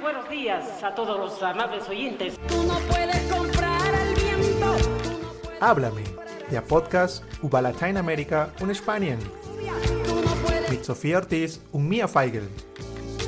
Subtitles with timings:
[0.00, 2.38] buenos días a todos los amables oyentes.
[2.48, 4.66] Tú no puedes comprar el viento.
[4.66, 6.04] No Háblame,
[6.50, 12.48] der Podcast über Lateinamerika und Spanien no puedes, mit Sofía Ortiz und Mia Feigl.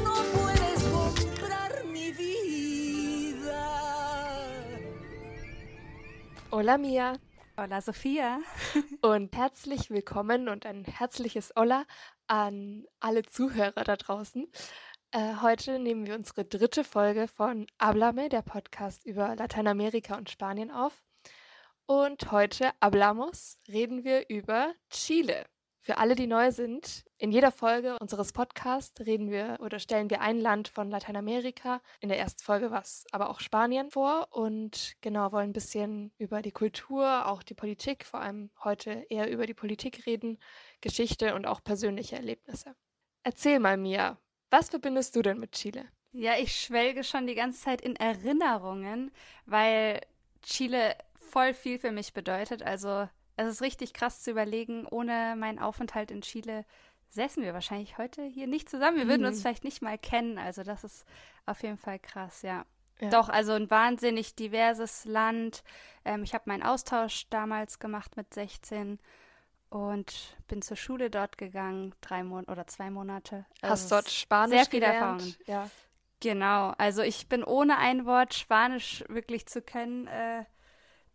[0.03, 3.68] no puedes comprar mi vida.
[6.50, 7.12] Hola Mia
[7.58, 8.38] Hola Sophia.
[9.02, 11.84] und herzlich willkommen und ein herzliches Hola
[12.28, 14.48] an alle Zuhörer da draußen.
[15.15, 20.70] Äh, heute nehmen wir unsere dritte Folge von Hablame, der Podcast über Lateinamerika und Spanien
[20.70, 21.02] auf.
[21.84, 25.45] Und heute hablamos, reden wir über Chile.
[25.83, 30.22] Für alle, die neu sind, in jeder Folge unseres Podcasts reden wir oder stellen wir
[30.22, 31.83] ein Land von Lateinamerika.
[32.00, 36.10] In der ersten Folge war es aber auch Spanien vor und genau wollen ein bisschen
[36.16, 40.38] über die Kultur, auch die Politik, vor allem heute eher über die Politik reden,
[40.80, 42.74] Geschichte und auch persönliche Erlebnisse.
[43.24, 44.16] Erzähl mal, Mia,
[44.52, 45.87] was verbindest du denn mit Chile?
[46.12, 49.11] Ja, ich schwelge schon die ganze Zeit in Erinnerungen,
[49.47, 50.01] weil
[50.42, 50.94] Chile
[51.31, 52.62] voll viel für mich bedeutet.
[52.62, 56.64] Also es ist richtig krass zu überlegen, ohne meinen Aufenthalt in Chile
[57.09, 58.98] säßen wir wahrscheinlich heute hier nicht zusammen.
[58.98, 59.41] Wir würden uns Mhm.
[59.42, 60.39] vielleicht nicht mal kennen.
[60.39, 61.05] Also das ist
[61.47, 62.64] auf jeden Fall krass, ja.
[63.00, 63.09] Ja.
[63.11, 65.64] Doch, also ein wahnsinnig diverses Land.
[66.05, 68.98] Ähm, ich habe meinen Austausch damals gemacht mit 16
[69.73, 73.47] und bin zur Schule dort gegangen, drei Monate oder zwei Monate.
[73.62, 75.23] Hast Also dort es- Spanisch sehr viel gelernt?
[75.23, 75.34] Erfahrung.
[75.47, 75.70] Ja.
[76.20, 80.45] Genau, also ich bin ohne ein Wort Spanisch wirklich zu können, äh,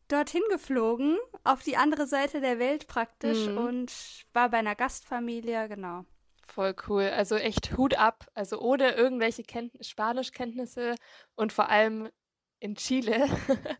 [0.10, 3.58] dorthin geflogen, auf die andere Seite der Welt praktisch Mhm.
[3.58, 3.94] und
[4.34, 6.04] war bei einer Gastfamilie, genau.
[6.46, 7.04] Voll cool.
[7.04, 8.26] Also echt Hut ab.
[8.34, 10.96] Also ohne irgendwelche Kennt Spanischkenntnisse
[11.36, 12.10] und vor allem
[12.60, 13.28] in Chile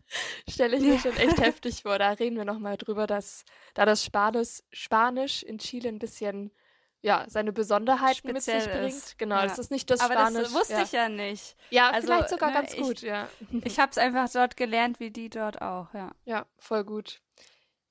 [0.48, 1.00] stelle ich mir Ja.
[1.00, 1.98] schon echt heftig vor.
[1.98, 6.52] Da reden wir nochmal drüber, dass da das Spanisch, Spanisch in Chile ein bisschen
[7.00, 8.92] ja, seine Besonderheiten mit sich Speziell bringt.
[8.92, 9.18] ist.
[9.18, 9.46] Genau, Ja.
[9.46, 10.42] das ist nicht das Aber Spanisch.
[10.42, 10.82] das wusste ja.
[10.82, 11.56] ich ja nicht.
[11.70, 13.28] Ja, Also, vielleicht sogar ne, ganz ich- gut, ja.
[13.62, 16.10] Ich habe es einfach dort gelernt, wie die dort auch, ja.
[16.24, 17.20] Ja, voll gut.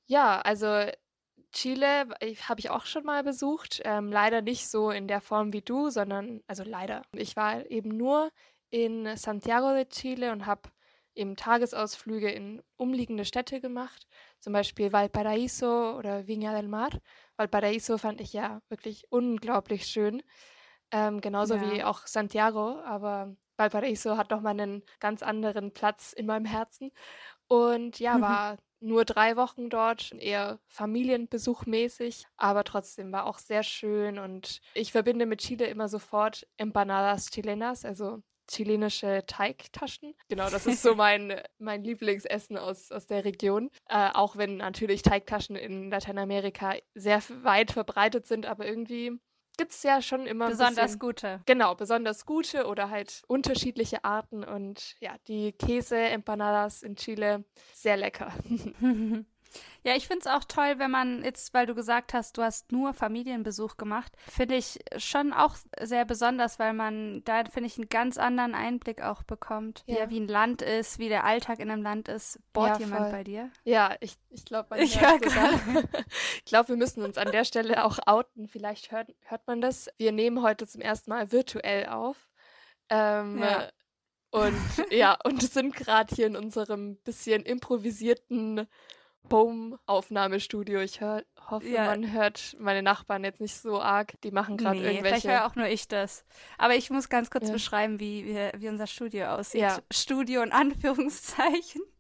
[0.08, 0.90] Ja, also
[1.54, 2.10] Chile
[2.50, 3.82] habe ich auch schon mal besucht.
[3.86, 7.04] Ähm, leider nicht so in der Form wie du, sondern, also leider.
[7.14, 8.30] Ich war eben nur
[8.70, 10.64] in Santiago de Chile und habe
[11.18, 14.08] eben Tagesausflüge in umliegende Städte gemacht.
[14.40, 16.92] Zum Beispiel Valparaíso oder Viña del Mar.
[17.38, 20.24] Valparaíso fand ich ja wirklich unglaublich schön.
[20.92, 21.60] Ähm, genauso Ja.
[21.60, 26.92] wie auch Santiago, aber Valparaíso hat nochmal einen ganz anderen Platz in meinem Herzen.
[27.48, 34.20] Und ja, war nur drei Wochen dort, eher Familienbesuchmäßig, aber trotzdem war auch sehr schön.
[34.20, 40.14] Und ich verbinde mit Chile immer sofort Empanadas Chilenas, also chilenische Teigtaschen.
[40.30, 43.70] Genau, das ist so mein, mein Lieblingsessen aus, aus der Region.
[43.90, 49.20] Äh, auch wenn natürlich Teigtaschen in Lateinamerika sehr weit verbreitet sind, aber irgendwie
[49.58, 51.42] gibt es ja schon immer Besonders bisschen, gute.
[51.46, 57.44] Genau, besonders gute oder halt unterschiedliche Arten und ja, die Käse-Empanadas in Chile,
[57.74, 58.32] sehr lecker.
[59.84, 62.72] Ja, ich finde es auch toll, wenn man jetzt, weil du gesagt hast, du hast
[62.74, 67.88] nur Familienbesuch gemacht, finde ich schon auch sehr besonders, weil man da, finde ich, einen
[67.88, 70.10] ganz anderen Einblick auch bekommt, wie, Ja.
[70.10, 72.40] wie ein Land ist, wie der Alltag in einem Land ist.
[72.52, 73.12] Bohrt Ja, jemand voll.
[73.12, 73.50] bei dir?
[73.64, 75.52] Ja, ich, ich glaube, man Ja, sogar.
[76.40, 78.48] Ich glaube, wir müssen uns an der Stelle auch outen.
[78.48, 79.90] Vielleicht hört, hört man das.
[79.98, 82.30] Wir nehmen heute zum ersten Mal virtuell auf.
[82.90, 83.70] Ähm, Ja.
[84.30, 84.58] Und
[84.92, 88.68] ja, und sind gerade hier in unserem bisschen improvisierten
[89.32, 90.80] Home-Aufnahmestudio.
[90.82, 91.86] Ich hör, hoffe, Ja.
[91.86, 94.14] man hört meine Nachbarn jetzt nicht so arg.
[94.24, 95.30] Die machen gerade Nee, vielleicht irgendwelche.
[95.32, 96.26] höre auch nur ich das.
[96.58, 97.54] Aber ich muss ganz kurz Ja.
[97.54, 99.62] beschreiben, wie, wie, wie unser Studio aussieht.
[99.62, 99.78] Ja.
[99.92, 101.82] Studio in Anführungszeichen.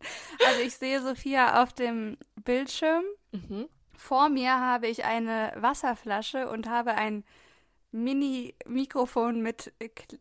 [0.47, 3.03] Also ich sehe Sophia auf dem Bildschirm.
[3.31, 3.67] Mhm.
[3.97, 7.23] Vor mir habe ich eine Wasserflasche und habe ein
[7.92, 9.74] Mini-Mikrofon mit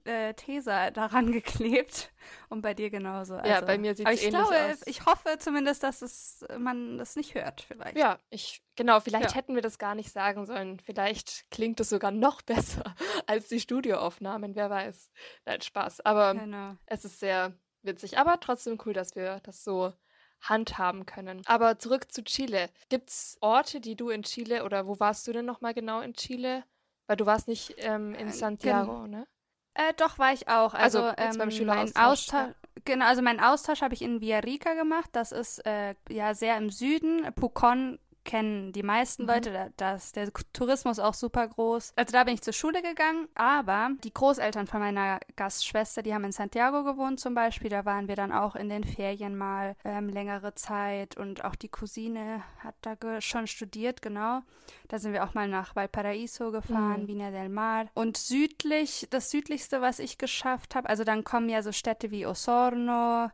[0.04, 2.12] äh, Tesa daran geklebt.
[2.49, 3.34] Und bei dir genauso.
[3.34, 4.82] Ja, Also, bei mir aber ich ähnlich glaube, aus.
[4.87, 7.97] ich hoffe zumindest, dass es, man das nicht hört, vielleicht.
[7.97, 9.34] Ja, ich, genau, vielleicht Ja.
[9.37, 10.81] hätten wir das gar nicht sagen sollen.
[10.81, 12.43] Vielleicht klingt es sogar noch
[12.82, 12.94] besser
[13.26, 15.10] als die Studioaufnahmen, wer weiß.
[15.44, 16.00] Nein, Spaß.
[16.00, 16.76] Aber Genau.
[16.87, 18.19] es ist sehr witzig.
[18.19, 19.93] Aber trotzdem cool, dass wir das so
[20.40, 21.43] handhaben können.
[21.46, 22.69] Aber zurück zu Chile.
[22.88, 26.12] Gibt es Orte, die du in Chile oder wo warst du denn nochmal genau in
[26.14, 26.62] Chile?
[27.06, 29.26] Weil du warst nicht ähm, in Äh, Santiago, ne?
[29.75, 30.75] Äh, doch, war ich auch.
[30.75, 32.81] Also, Also, jetzt beim ähm, Schüleraustausch, mein Austausch, ja.
[32.85, 35.11] genau, also meinen Austausch habe ich in Villarrica gemacht.
[35.12, 37.26] Das ist äh, ja sehr im Süden.
[37.35, 39.28] Pucón kennen die meisten Mhm.
[39.28, 39.52] Leute.
[39.52, 41.94] Da, da ist der Tourismus auch super groß.
[41.96, 46.25] Also da bin ich zur Schule gegangen, aber die Großeltern von meiner Gastschwester, die haben
[46.25, 47.70] in Santiago gewohnt zum Beispiel.
[47.70, 51.69] Da waren wir dann auch in den Ferien mal ähm, längere Zeit und auch die
[51.70, 54.40] Cousine hat da schon studiert, genau.
[54.88, 57.06] Da sind wir auch mal nach Valparaiso gefahren, Mhm.
[57.08, 57.87] Vina del Mar.
[57.94, 62.26] Und südlich, das südlichste, was ich geschafft habe, also dann kommen ja so Städte wie
[62.26, 63.31] Osorno,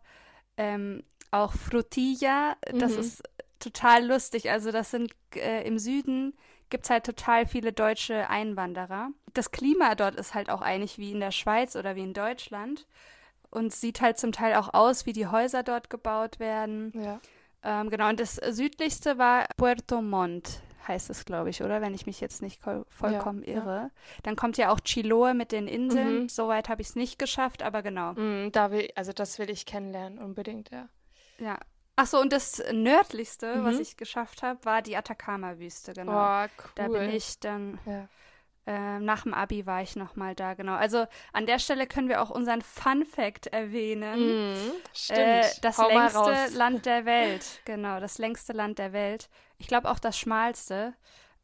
[0.59, 2.99] ähm, auch Frutilla, das Mhm.
[3.01, 3.23] ist
[3.63, 4.51] total lustig.
[4.51, 6.35] Also das sind äh, im Süden
[6.73, 9.11] gibt es halt total viele deutsche Einwanderer.
[9.35, 12.87] Das Klima dort ist halt auch eigentlich wie in der Schweiz oder wie in Deutschland
[13.51, 16.93] und sieht halt zum Teil auch aus, wie die Häuser dort gebaut werden.
[16.95, 17.21] Ja.
[17.63, 21.83] Ähm, genau, und das südlichste war Puerto Montt, heißt es, glaube ich, oder?
[21.83, 23.55] Wenn ich mich jetzt nicht vollkommen ja.
[23.55, 23.91] irre.
[24.23, 26.23] Dann kommt ja auch Chiloe mit den Inseln.
[26.23, 26.29] Mhm.
[26.31, 28.15] Soweit habe ich es nicht geschafft, aber genau.
[28.15, 30.89] Mm, da will, also das will ich kennenlernen, unbedingt, ja.
[31.39, 31.59] Ja.
[32.03, 33.81] Ach so, und das nördlichste, was Mhm.
[33.83, 36.13] ich geschafft habe, war die Atacama-Wüste, genau.
[36.13, 36.71] Oh, cool.
[36.75, 38.09] Da bin ich dann, Ja.
[38.67, 40.75] äh, nach dem Abi war ich nochmal da, genau.
[40.75, 44.53] Also an der Stelle können wir auch unseren Fun-Fact erwähnen.
[44.53, 45.19] Mm, stimmt.
[45.21, 46.57] Äh, das Hau längste.
[46.59, 49.29] Land der Welt, genau, das längste Land der Welt.
[49.59, 50.95] Ich glaube auch das schmalste.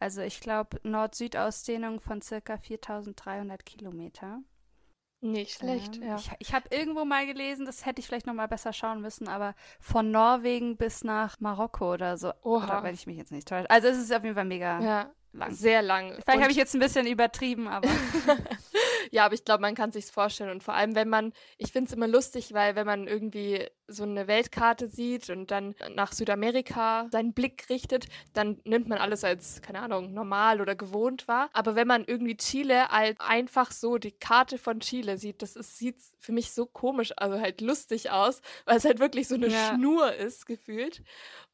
[0.01, 4.41] Also ich glaube Nord-Süd-Ausdehnung von circa 4300 Kilometer.
[5.21, 6.17] Nicht schlecht, Ähm, ja.
[6.17, 9.27] Ich, ich habe irgendwo mal gelesen, das hätte ich vielleicht noch mal besser schauen müssen,
[9.27, 12.33] aber von Norwegen bis nach Marokko oder so.
[12.43, 12.65] Oha.
[12.65, 13.69] Oder wenn ich mich jetzt nicht täusche.
[13.69, 15.53] Also es ist auf jeden Fall mega ja, lang.
[15.53, 16.15] sehr lang.
[16.25, 17.89] Vielleicht habe ich jetzt ein bisschen übertrieben, aber
[19.11, 20.51] Ja, aber ich glaube, man kann sich's vorstellen.
[20.51, 24.03] Und vor allem, wenn man, ich finde es immer lustig, weil wenn man irgendwie so
[24.03, 29.63] eine Weltkarte sieht und dann nach Südamerika seinen Blick richtet, dann nimmt man alles als,
[29.63, 31.49] keine Ahnung, normal oder gewohnt wahr.
[31.53, 35.79] Aber wenn man irgendwie Chile als einfach so die Karte von Chile sieht, das ist,
[35.79, 39.49] sieht für mich so komisch, also halt lustig aus, weil es halt wirklich so eine
[39.49, 39.75] Ja.
[39.75, 41.03] Schnur ist, gefühlt.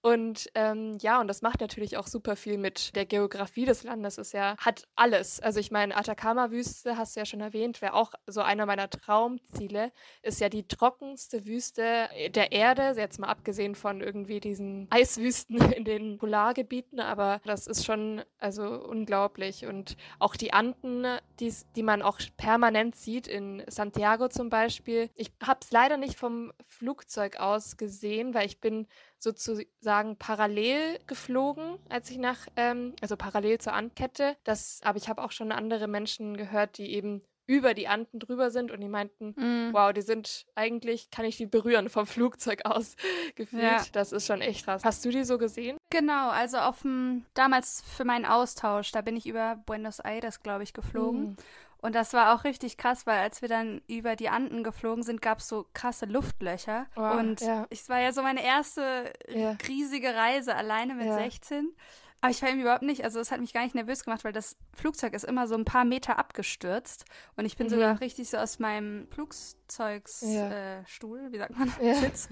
[0.04, 4.18] Und ähm, ja, und das macht natürlich auch super viel mit der Geografie des Landes.
[4.18, 5.40] Es ja, hat alles.
[5.40, 9.92] Also ich meine, Atacama-Wüste, hast du ja schon erwähnt, wäre auch so einer meiner Traumziele,
[10.20, 15.86] ist ja die trockenste Wüste der Erde, jetzt mal abgesehen von irgendwie diesen Eiswüsten in
[15.86, 19.64] den Polargebieten, aber das ist schon also unglaublich.
[19.64, 21.06] Und auch die Anden,
[21.40, 25.08] die's, die man auch permanent sieht, in Santiago zum Beispiel.
[25.14, 28.86] Ich habe es leider nicht vom Flugzeug aus gesehen, weil ich bin
[29.24, 34.36] sozusagen parallel geflogen, als ich nach, ähm, also parallel zur Andkette.
[34.44, 38.50] Das, aber ich habe auch schon andere Menschen gehört, die eben über die Anden drüber
[38.50, 42.64] sind und die meinten, mm, wow, die sind eigentlich, kann ich die berühren vom Flugzeug
[42.64, 42.96] aus
[43.34, 43.62] gefühlt.
[43.62, 43.84] Ja.
[43.92, 44.84] Das ist schon echt krass.
[44.84, 45.76] Hast du die so gesehen?
[45.90, 50.64] genau, also auf dem damals für meinen Austausch, da bin ich über Buenos Aires, glaube
[50.64, 51.20] ich, geflogen.
[51.20, 51.36] Mhm.
[51.84, 55.20] Und das war auch richtig krass, weil als wir dann über die Anden geflogen sind,
[55.20, 56.86] gab es so krasse Luftlöcher.
[56.96, 57.66] Oh, und ja.
[57.68, 59.56] es war ja so meine erste Ja.
[59.68, 61.14] riesige Reise alleine mit Ja.
[61.18, 61.74] 16.
[62.22, 64.32] Aber ich war irgendwie überhaupt nicht, also es hat mich gar nicht nervös gemacht, weil
[64.32, 67.04] das Flugzeug ist immer so ein paar Meter abgestürzt.
[67.36, 67.70] Und ich bin Mhm.
[67.72, 71.26] sogar richtig so aus meinem Flugzeugsstuhl, Ja.
[71.26, 71.94] äh, wie sagt man, Ja.
[71.96, 72.28] Sitz,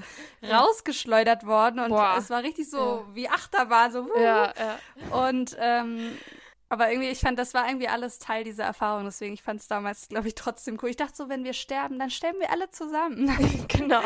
[0.51, 1.81] rausgeschleudert worden.
[1.81, 2.15] Und Boah.
[2.17, 4.09] es war richtig so wie Achterbahn, so.
[4.19, 4.53] Ja.
[5.11, 6.17] Und ähm,
[6.73, 9.05] aber irgendwie, ich fand, das war irgendwie alles Teil dieser Erfahrung.
[9.05, 10.89] Deswegen, ich fand es damals, glaube ich, trotzdem cool.
[10.89, 13.31] Ich dachte so, wenn wir sterben, dann sterben wir alle zusammen.
[13.69, 14.01] genau.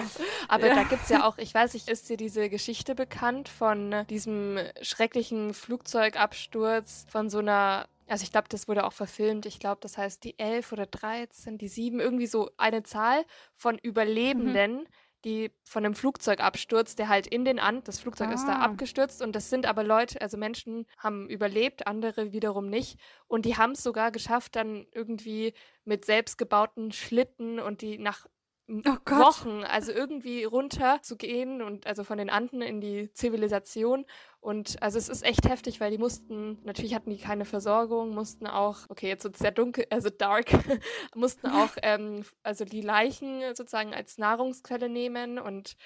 [0.48, 0.74] Aber Ja.
[0.74, 4.58] da gibt es ja auch, ich weiß nicht, ist dir diese Geschichte bekannt von diesem
[4.82, 9.46] schrecklichen Flugzeugabsturz von so einer, also ich glaube, das wurde auch verfilmt.
[9.46, 13.24] Ich glaube, das heißt die 11 oder 13, die 7, irgendwie so eine Zahl
[13.54, 14.88] von Überlebenden.
[15.26, 18.62] Die von einem Flugzeugabsturz, der halt in den Anden, das Flugzeug ist da Ah.
[18.64, 22.98] abgestürzt und das sind aber Leute, also Menschen haben überlebt, andere wiederum nicht.
[23.26, 25.52] Und die haben es sogar geschafft, dann irgendwie
[25.84, 28.26] mit selbstgebauten Schlitten und die nach
[28.68, 29.18] Oh Gott.
[29.20, 34.04] Wochen, also irgendwie runter zu gehen und also von den Anden in die Zivilisation.
[34.40, 38.48] Und also es ist echt heftig, weil die mussten, natürlich hatten die keine Versorgung, mussten
[38.48, 40.46] auch, okay, jetzt wird es sehr dunkel, also dark,
[41.14, 45.76] mussten auch ähm, also die Leichen sozusagen als Nahrungsquelle nehmen und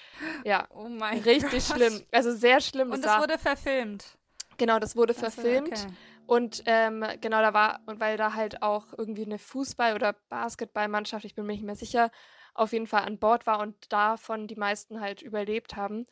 [0.43, 0.87] ja, Oh
[1.23, 1.77] richtig Gott.
[1.77, 2.01] schlimm.
[2.11, 2.91] Also sehr schlimm.
[2.91, 4.17] Und Das wurde verfilmt.
[4.57, 5.67] genau, das wurde so, verfilmt.
[5.67, 5.87] okay.
[6.25, 11.25] Und ähm, genau, da war, und weil da halt auch irgendwie eine Fußball- oder Basketballmannschaft,
[11.25, 12.09] ich bin mir nicht mehr sicher,
[12.53, 16.05] auf jeden Fall an Bord war und davon die meisten halt überlebt haben.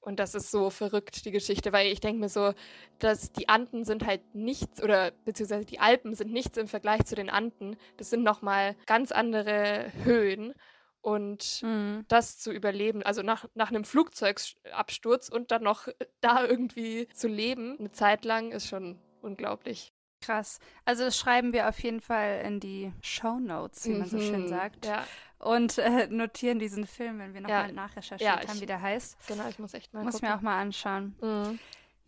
[0.00, 2.52] Und das ist so verrückt, die Geschichte, weil ich denke mir so,
[3.00, 7.16] dass die Anden sind halt nichts, oder beziehungsweise die Alpen sind nichts im Vergleich zu
[7.16, 7.76] den Anden.
[7.96, 10.54] Das sind nochmal ganz andere Höhen.
[11.00, 12.04] Und Mhm.
[12.08, 15.88] das zu überleben, also nach, nach einem Flugzeugabsturz und dann noch
[16.20, 19.92] da irgendwie zu leben, eine Zeit lang, ist schon unglaublich.
[20.20, 20.58] Krass.
[20.84, 24.44] Also das schreiben wir auf jeden Fall in die Show Notes, wie man so schön
[24.44, 24.48] Mhm.
[24.48, 24.84] sagt.
[24.86, 25.04] Ja,
[25.38, 27.46] Und äh, notieren diesen Film, wenn wir Ja.
[27.48, 29.16] nochmal nachrecherchiert Ja, haben, wie der heißt.
[29.28, 30.28] genau, ich muss echt mal Muss gucken.
[30.28, 31.14] mir auch mal anschauen.
[31.20, 31.58] Mhm.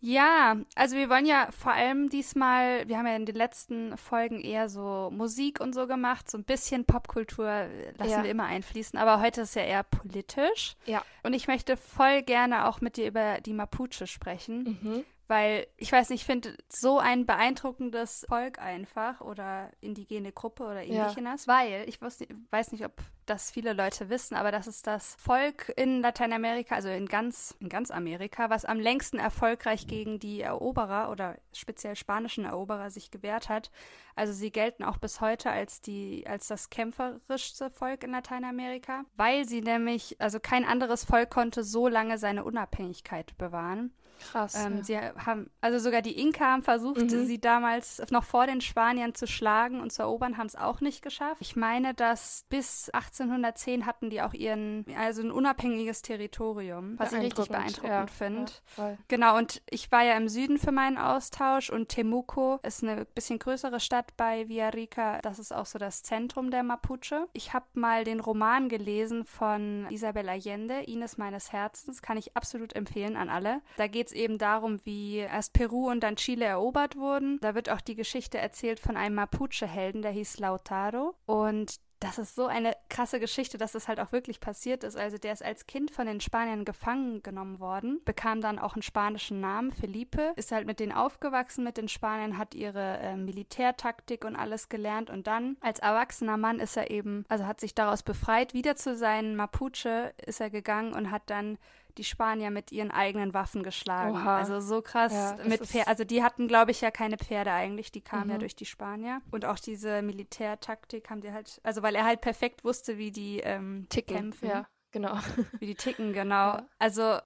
[0.01, 4.39] Ja, also wir wollen ja vor allem diesmal, wir haben ja in den letzten Folgen
[4.39, 7.67] eher so Musik und so gemacht, so ein bisschen Popkultur
[7.97, 8.23] lassen Ja.
[8.23, 10.77] wir immer einfließen, aber heute ist ja eher politisch.
[10.85, 11.03] Ja.
[11.23, 15.03] Und ich möchte voll gerne auch mit dir über die Mapuche sprechen, Mhm.
[15.29, 20.81] Weil ich weiß nicht, ich finde so ein beeindruckendes Volk einfach oder indigene Gruppe oder
[20.81, 21.03] Ja.
[21.03, 22.93] Indigenas, weil ich wusste, weiß nicht, ob
[23.27, 27.69] das viele Leute wissen, aber das ist das Volk in Lateinamerika, also in ganz, in
[27.69, 33.49] ganz Amerika, was am längsten erfolgreich gegen die Eroberer oder speziell spanischen Eroberer sich gewehrt
[33.49, 33.69] hat.
[34.15, 39.47] Also sie gelten auch bis heute als die, als das kämpferischste Volk in Lateinamerika, weil
[39.47, 43.93] sie nämlich, also kein anderes Volk konnte so lange seine Unabhängigkeit bewahren.
[44.19, 44.55] Krass.
[44.55, 44.83] Ähm, ja.
[44.83, 47.25] Sie haben, also sogar die Inka haben versucht, Mhm.
[47.25, 51.01] sie damals noch vor den Spaniern zu schlagen und zu erobern, haben es auch nicht
[51.01, 51.37] geschafft.
[51.39, 57.19] Ich meine, dass bis 1810 hatten die auch ihren, also ein unabhängiges Territorium, was ich
[57.21, 58.51] richtig Beeindruckend, ja, finde.
[58.77, 58.97] Ja.
[59.07, 63.39] Genau, und ich war ja im Süden für meinen Austausch und Temuco ist eine bisschen
[63.39, 65.19] größere Stadt bei Villarrica.
[65.21, 67.27] Das ist auch so das Zentrum der Mapuche.
[67.33, 72.01] Ich habe mal den Roman gelesen von Isabel Allende, Ines meines Herzens.
[72.01, 73.61] Kann ich absolut empfehlen an alle.
[73.77, 77.39] Da geht es eben darum, wie erst Peru und dann Chile erobert wurden.
[77.41, 81.15] Da wird auch die Geschichte erzählt von einem Mapuche-Helden, der hieß Lautaro.
[81.25, 84.95] Und das ist so eine krasse Geschichte, dass das halt auch wirklich passiert ist.
[84.95, 88.83] Also der ist als Kind von den Spaniern gefangen genommen worden, bekam dann auch einen
[88.83, 94.23] spanischen Namen, Felipe, ist halt mit denen aufgewachsen, mit den Spaniern, hat ihre äh, Militärtaktik
[94.23, 98.01] und alles gelernt und dann als erwachsener Mann ist er eben, also hat sich daraus
[98.01, 101.57] befreit, wieder zu seinen Mapuche ist er gegangen und hat dann
[101.99, 104.13] die Spanier mit ihren eigenen Waffen geschlagen.
[104.15, 104.37] Oha.
[104.37, 105.87] Also so krass Ja, mit Pferd.
[105.87, 107.91] Also die hatten, glaube ich, ja keine Pferde eigentlich.
[107.91, 108.39] Die kamen ja Mhm.
[108.39, 109.21] durch die Spanier.
[109.31, 113.39] Und auch diese Militärtaktik haben die halt, also weil er halt perfekt wusste, wie die
[113.41, 114.15] ähm, Ticken.
[114.15, 114.47] kämpfen.
[114.49, 115.17] Ja, genau.
[115.59, 116.53] Wie die ticken, genau.
[116.53, 116.67] Ja.
[116.79, 117.19] Also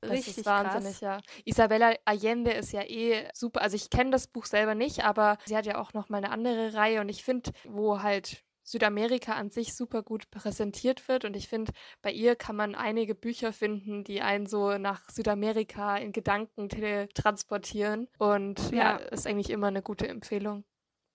[0.00, 1.00] Das richtig ist wahnsinnig, krass.
[1.00, 1.20] ja.
[1.44, 3.60] Isabella Allende ist ja eh super.
[3.62, 6.30] Also ich kenne das Buch selber nicht, aber sie hat ja auch noch mal eine
[6.30, 11.36] andere Reihe und ich finde, wo halt Südamerika an sich super gut präsentiert wird und
[11.36, 16.12] ich finde, bei ihr kann man einige Bücher finden, die einen so nach Südamerika in
[16.12, 16.68] Gedanken
[17.14, 18.96] transportieren und ja, Ja.
[18.96, 20.64] ist eigentlich immer eine gute Empfehlung.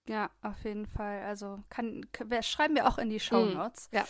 [0.07, 1.21] Ja, auf jeden Fall.
[1.23, 2.05] Also kann,
[2.41, 3.53] schreiben wir auch in die Show Mhm.
[3.53, 3.89] Notes.
[3.91, 4.05] Ja.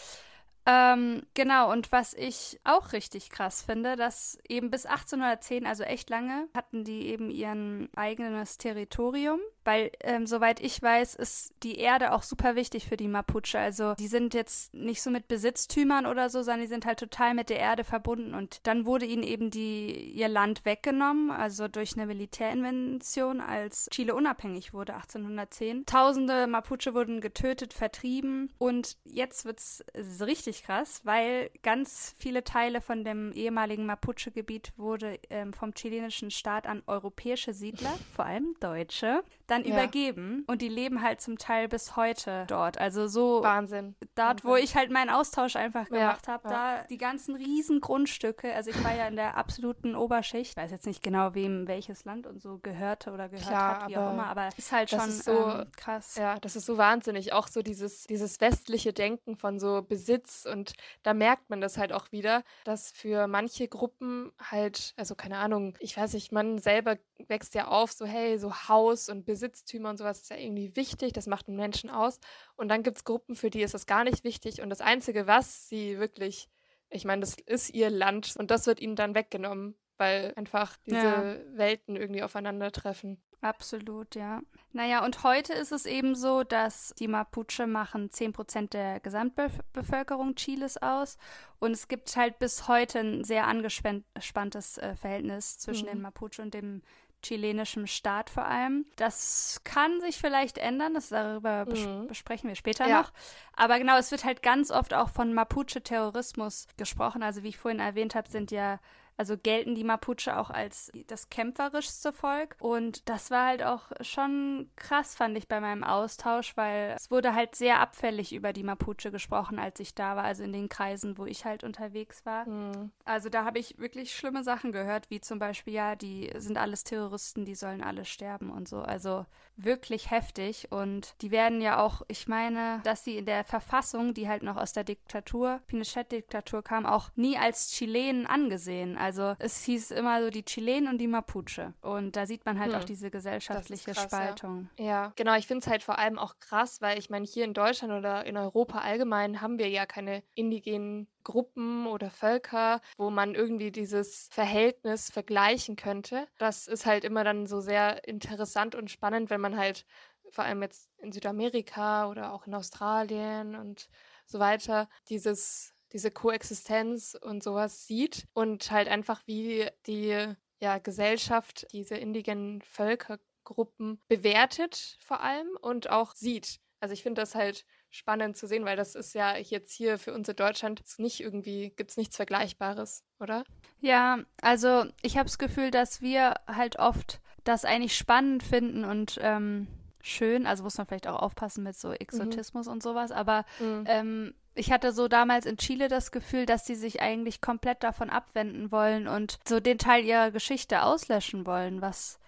[0.65, 6.09] Ähm, genau, und was ich auch richtig krass finde, dass eben bis 1810, also echt
[6.09, 9.39] lange, hatten die eben ihren eigenes Territorium.
[9.65, 13.59] Weil, ähm, soweit ich weiß, ist die Erde auch super wichtig für die Mapuche.
[13.59, 17.33] Also die sind jetzt nicht so mit Besitztümern oder so, sondern die sind halt total
[17.35, 18.33] mit der Erde verbunden.
[18.33, 24.15] Und dann wurde ihnen eben die, ihr Land weggenommen, also durch eine Militärinvention, als Chile
[24.15, 25.85] unabhängig wurde, 1810.
[25.85, 28.51] Tausende Mapuche wurden getötet, vertrieben.
[28.57, 29.83] Und jetzt wird's
[30.19, 36.67] richtig krass, weil ganz viele Teile von dem ehemaligen Mapuche-Gebiet wurde ähm, vom chilenischen Staat
[36.67, 39.73] an europäische Siedler, vor allem Deutsche, dann Ja.
[39.73, 40.43] übergeben.
[40.47, 42.77] Und die leben halt zum Teil bis heute dort.
[42.79, 43.95] Also so Wahnsinn.
[44.15, 44.63] dort, wo Wahnsinn.
[44.65, 46.77] ich halt meinen Austausch einfach Ja, gemacht habe, ja.
[46.77, 50.85] da die ganzen riesen Grundstücke, also ich war ja in der absoluten Oberschicht, weiß jetzt
[50.85, 54.27] nicht genau, wem welches Land und so gehörte oder gehört Klar, hat, wie auch immer,
[54.27, 56.15] aber ist halt schon ist so- ähm, krass.
[56.15, 57.33] Ja, das ist so wahnsinnig.
[57.33, 60.38] Auch so dieses, dieses westliche Denken von so Besitz.
[60.45, 65.37] Und da merkt man das halt auch wieder, dass für manche Gruppen halt, also keine
[65.37, 69.89] Ahnung, ich weiß nicht, man selber wächst ja auf, so hey, so Haus und Besitztümer
[69.89, 72.19] und sowas ist ja irgendwie wichtig, das macht einen Menschen aus.
[72.55, 74.61] Und dann gibt es Gruppen, für die ist das gar nicht wichtig.
[74.61, 76.49] Und das Einzige, was sie wirklich,
[76.89, 81.03] ich meine, das ist ihr Land und das wird ihnen dann weggenommen, weil einfach diese
[81.03, 81.23] Ja.
[81.57, 83.21] Welten irgendwie aufeinandertreffen.
[83.41, 84.41] Absolut, ja.
[84.73, 90.75] Naja, und heute ist es eben so, dass die Mapuche machen 10% der Gesamtbevölkerung Chiles
[90.81, 91.17] aus.
[91.59, 95.91] Und es gibt halt bis heute ein sehr angespanntes äh, Verhältnis zwischen Mhm.
[95.91, 96.81] den Mapuche und dem
[97.21, 98.85] chilenischen Staat vor allem.
[98.97, 102.07] Das kann sich vielleicht ändern, das darüber bes Mhm.
[102.07, 103.01] besprechen wir später Ja.
[103.01, 103.13] noch.
[103.53, 107.23] Aber genau, es wird halt ganz oft auch von Mapuche-Terrorismus gesprochen.
[107.23, 108.79] Also wie ich vorhin erwähnt habe, sind ja
[109.19, 112.55] also gelten die Mapuche auch als das kämpferischste Volk.
[112.57, 117.35] Und das war halt auch schon krass, fand ich bei meinem Austausch, weil es wurde
[117.35, 121.17] halt sehr abfällig über die Mapuche gesprochen, als ich da war, also in den Kreisen,
[121.17, 122.47] wo ich halt unterwegs war.
[122.47, 122.91] Mhm.
[123.03, 126.85] Also da habe ich wirklich schlimme Sachen gehört, wie zum Beispiel, ja, die sind alles
[126.85, 128.77] Terroristen, die sollen alle sterben und so.
[128.77, 129.25] Also
[129.63, 130.67] wirklich heftig.
[130.71, 134.57] Und die werden ja auch, ich meine, dass sie in der Verfassung, die halt noch
[134.57, 138.97] aus der Diktatur, Pinochet-Diktatur kam, auch nie als Chilenen angesehen.
[138.97, 141.73] Also es hieß immer so die Chilenen und die Mapuche.
[141.81, 142.79] Und da sieht man halt Hm.
[142.79, 144.07] auch diese gesellschaftliche krass, ja.
[144.07, 144.69] Spaltung.
[144.77, 145.35] Ja, genau.
[145.35, 148.25] Ich finde es halt vor allem auch krass, weil ich meine, hier in Deutschland oder
[148.25, 154.27] in Europa allgemein haben wir ja keine indigenen Gruppen oder Völker, wo man irgendwie dieses
[154.31, 156.27] Verhältnis vergleichen könnte.
[156.37, 159.85] Das ist halt immer dann so sehr interessant und spannend, wenn man halt
[160.31, 163.87] vor allem jetzt in Südamerika oder auch in Australien und
[164.25, 171.65] so weiter dieses diese Koexistenz und sowas sieht und halt einfach wie die ja, Gesellschaft
[171.71, 176.59] diese indigenen Völkergruppen bewertet vor allem und auch sieht.
[176.79, 180.13] Also ich finde das halt spannend zu sehen, weil das ist ja jetzt hier für
[180.13, 183.43] uns in Deutschland nicht irgendwie, gibt es nichts Vergleichbares, oder?
[183.81, 189.17] Ja, also ich habe das Gefühl, dass wir halt oft das eigentlich spannend finden und
[189.21, 189.67] ähm,
[190.01, 190.45] schön.
[190.45, 193.11] Also muss man vielleicht auch aufpassen mit so Exotismus und sowas.
[193.11, 193.83] Aber Mhm.
[193.87, 198.09] ähm, ich hatte so damals in Chile das Gefühl, dass sie sich eigentlich komplett davon
[198.09, 202.18] abwenden wollen und so den Teil ihrer Geschichte auslöschen wollen, was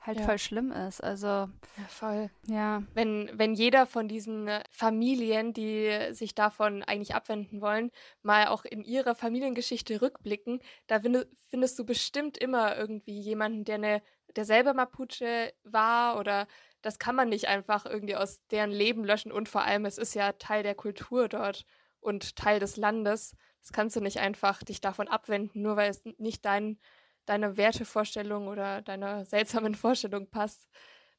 [0.00, 0.24] halt Ja.
[0.26, 1.02] voll schlimm ist.
[1.02, 2.30] Also Ja, voll.
[2.46, 7.90] ja, Wenn, wenn jeder von diesen äh, Familien, die sich davon eigentlich abwenden wollen,
[8.22, 13.76] mal auch in ihrer Familiengeschichte rückblicken, da finde, findest du bestimmt immer irgendwie jemanden, der
[13.76, 14.02] eine,
[14.36, 16.46] der selber Mapuche war oder
[16.82, 20.14] das kann man nicht einfach irgendwie aus deren Leben löschen und vor allem, es ist
[20.14, 21.64] ja Teil der Kultur dort
[22.00, 23.36] und Teil des Landes.
[23.60, 26.78] Das kannst du nicht einfach dich davon abwenden, nur weil es nicht dein,
[27.30, 30.68] deine Wertevorstellung oder deiner seltsamen Vorstellung passt.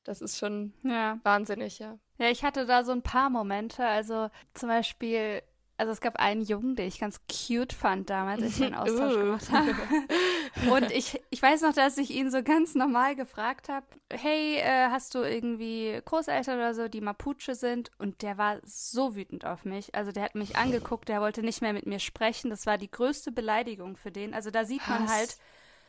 [0.03, 1.19] Das ist schon ja.
[1.23, 1.97] wahnsinnig, ja.
[2.17, 3.85] Ja, ich hatte da so ein paar Momente.
[3.85, 5.41] Also zum Beispiel,
[5.77, 9.13] also es gab einen Jungen, den ich ganz cute fand damals, als wir einen Austausch
[9.13, 9.19] Uh.
[9.19, 9.75] gemacht haben.
[10.71, 14.89] Und ich, ich weiß noch, dass ich ihn so ganz normal gefragt habe, hey, äh,
[14.89, 17.91] hast du irgendwie Großeltern oder so, die Mapuche sind?
[17.99, 19.95] Und der war so wütend auf mich.
[19.95, 22.49] Also der hat mich angeguckt, der wollte nicht mehr mit mir sprechen.
[22.49, 24.33] Das war die größte Beleidigung für den.
[24.33, 25.11] Also da sieht man Was?
[25.13, 25.37] halt,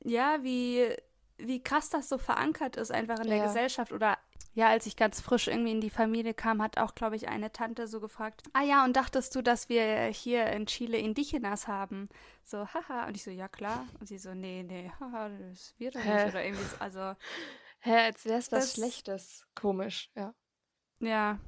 [0.05, 0.95] ja, wie,
[1.39, 3.47] wie krass das so verankert ist einfach in der Ja.
[3.47, 3.93] Gesellschaft.
[3.93, 4.19] Oder
[4.55, 7.53] ja, als ich ganz frisch irgendwie in die Familie kam, hat auch, glaube ich, eine
[7.53, 12.09] Tante so gefragt, ah ja, und dachtest du, dass wir hier in Chile Indigenas haben?
[12.45, 13.07] So, haha.
[13.07, 13.87] Und ich so, ja klar.
[13.99, 16.27] Und sie so, nee, nee, haha, das wir doch nicht.
[16.27, 17.15] Oder irgendwie so, also,
[17.81, 19.45] Hä, als wäre es was Schlechtes.
[19.57, 20.35] Komisch, ja.
[21.01, 21.41] ja.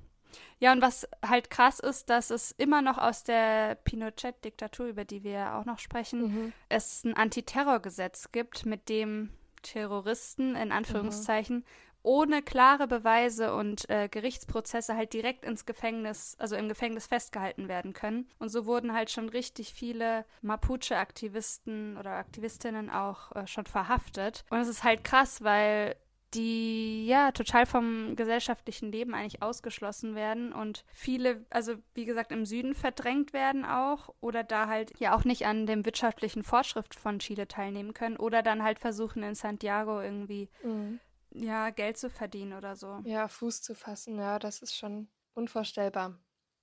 [0.58, 5.22] Ja, und was halt krass ist, dass es immer noch aus der Pinochet-Diktatur, über die
[5.24, 6.52] wir ja auch noch sprechen, Mhm.
[6.68, 9.30] es ein Antiterrorgesetz gibt, mit dem
[9.62, 11.64] Terroristen in Anführungszeichen
[12.06, 17.94] ohne klare Beweise und äh, Gerichtsprozesse halt direkt ins Gefängnis, also im Gefängnis festgehalten werden
[17.94, 18.28] können.
[18.38, 24.44] Und so wurden halt schon richtig viele Mapuche-Aktivisten oder Aktivistinnen auch äh, schon verhaftet.
[24.50, 25.96] Und es ist halt krass, weil
[26.34, 32.44] die ja total vom gesellschaftlichen Leben eigentlich ausgeschlossen werden und viele, also wie gesagt, im
[32.46, 37.18] Süden verdrängt werden auch oder da halt ja auch nicht an dem wirtschaftlichen Fortschritt von
[37.18, 41.00] Chile teilnehmen können oder dann halt versuchen in Santiago irgendwie Mhm.
[41.32, 43.00] ja Geld zu verdienen oder so.
[43.04, 46.18] Ja, Fuß zu fassen, ja, das ist schon unvorstellbar.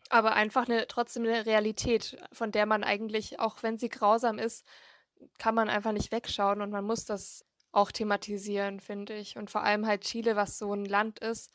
[0.09, 4.65] Aber einfach eine, trotzdem eine Realität, von der man eigentlich, auch wenn sie grausam ist,
[5.37, 9.37] kann man einfach nicht wegschauen und man muss das auch thematisieren, finde ich.
[9.37, 11.51] Und vor allem halt Chile, was so ein Land ist,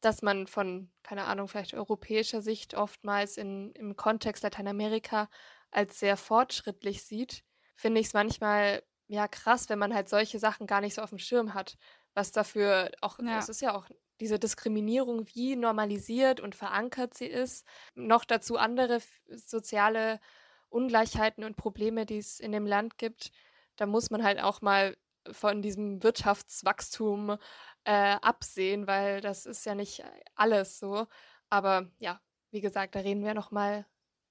[0.00, 5.28] dass man von, keine Ahnung, vielleicht europäischer Sicht oftmals in, im Kontext Lateinamerika
[5.70, 7.44] als sehr fortschrittlich sieht,
[7.76, 11.10] finde ich es manchmal ja krass, wenn man halt solche Sachen gar nicht so auf
[11.10, 11.76] dem Schirm hat.
[12.14, 13.38] Was dafür auch, Ja.
[13.38, 13.86] es ist ja auch
[14.20, 17.66] diese Diskriminierung, wie normalisiert und verankert sie ist.
[17.94, 20.20] Noch dazu andere soziale
[20.68, 23.30] Ungleichheiten und Probleme, die es in dem Land gibt.
[23.76, 24.96] Da muss man halt auch mal
[25.30, 27.36] von diesem Wirtschaftswachstum
[27.84, 30.02] äh, absehen, weil das ist ja nicht
[30.34, 31.06] alles so.
[31.50, 33.86] Aber ja, wie gesagt, da reden wir noch mal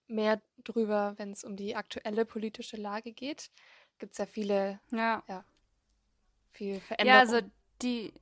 [0.08, 3.50] mehr drüber, wenn es um die aktuelle politische Lage geht.
[4.00, 5.24] Gibt es ja viele, Ja.
[6.52, 7.20] viel Ja, Veränderungen.
[7.20, 7.42] also
[7.82, 8.14] die,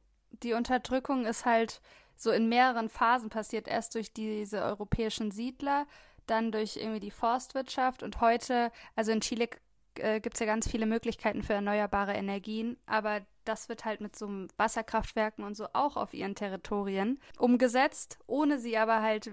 [0.43, 1.81] die Unterdrückung ist halt
[2.15, 3.67] so in mehreren Phasen passiert.
[3.67, 5.87] Erst durch diese europäischen Siedler,
[6.27, 9.49] dann durch irgendwie die Forstwirtschaft und heute, also in Chile
[9.95, 14.15] äh, gibt es ja ganz viele Möglichkeiten für erneuerbare Energien, aber das wird halt mit
[14.15, 19.31] so einem Wasserkraftwerken und so auch auf ihren Territorien umgesetzt, ohne sie aber halt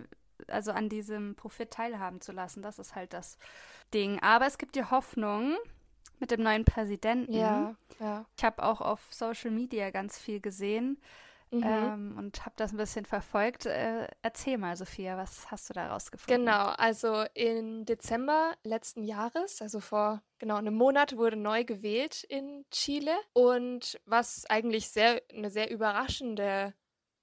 [0.49, 2.63] also an diesem Profit teilhaben zu lassen.
[2.63, 3.39] Das ist halt das
[3.93, 4.21] Ding.
[4.23, 5.57] Aber es gibt die Hoffnung
[6.19, 7.33] mit dem neuen Präsidenten.
[7.33, 8.25] ja, ja.
[8.37, 10.99] Ich habe auch auf Social Media ganz viel gesehen
[11.51, 11.63] Mhm.
[11.65, 13.67] ähm, und habe das ein bisschen verfolgt.
[13.67, 16.45] Äh, erzähl mal, Sophia, was hast du da rausgefunden?
[16.45, 22.65] Genau, also im Dezember letzten Jahres, also vor genau einem Monat, wurde neu gewählt in
[22.71, 23.15] Chile.
[23.33, 26.75] Und was eigentlich sehr eine sehr überraschende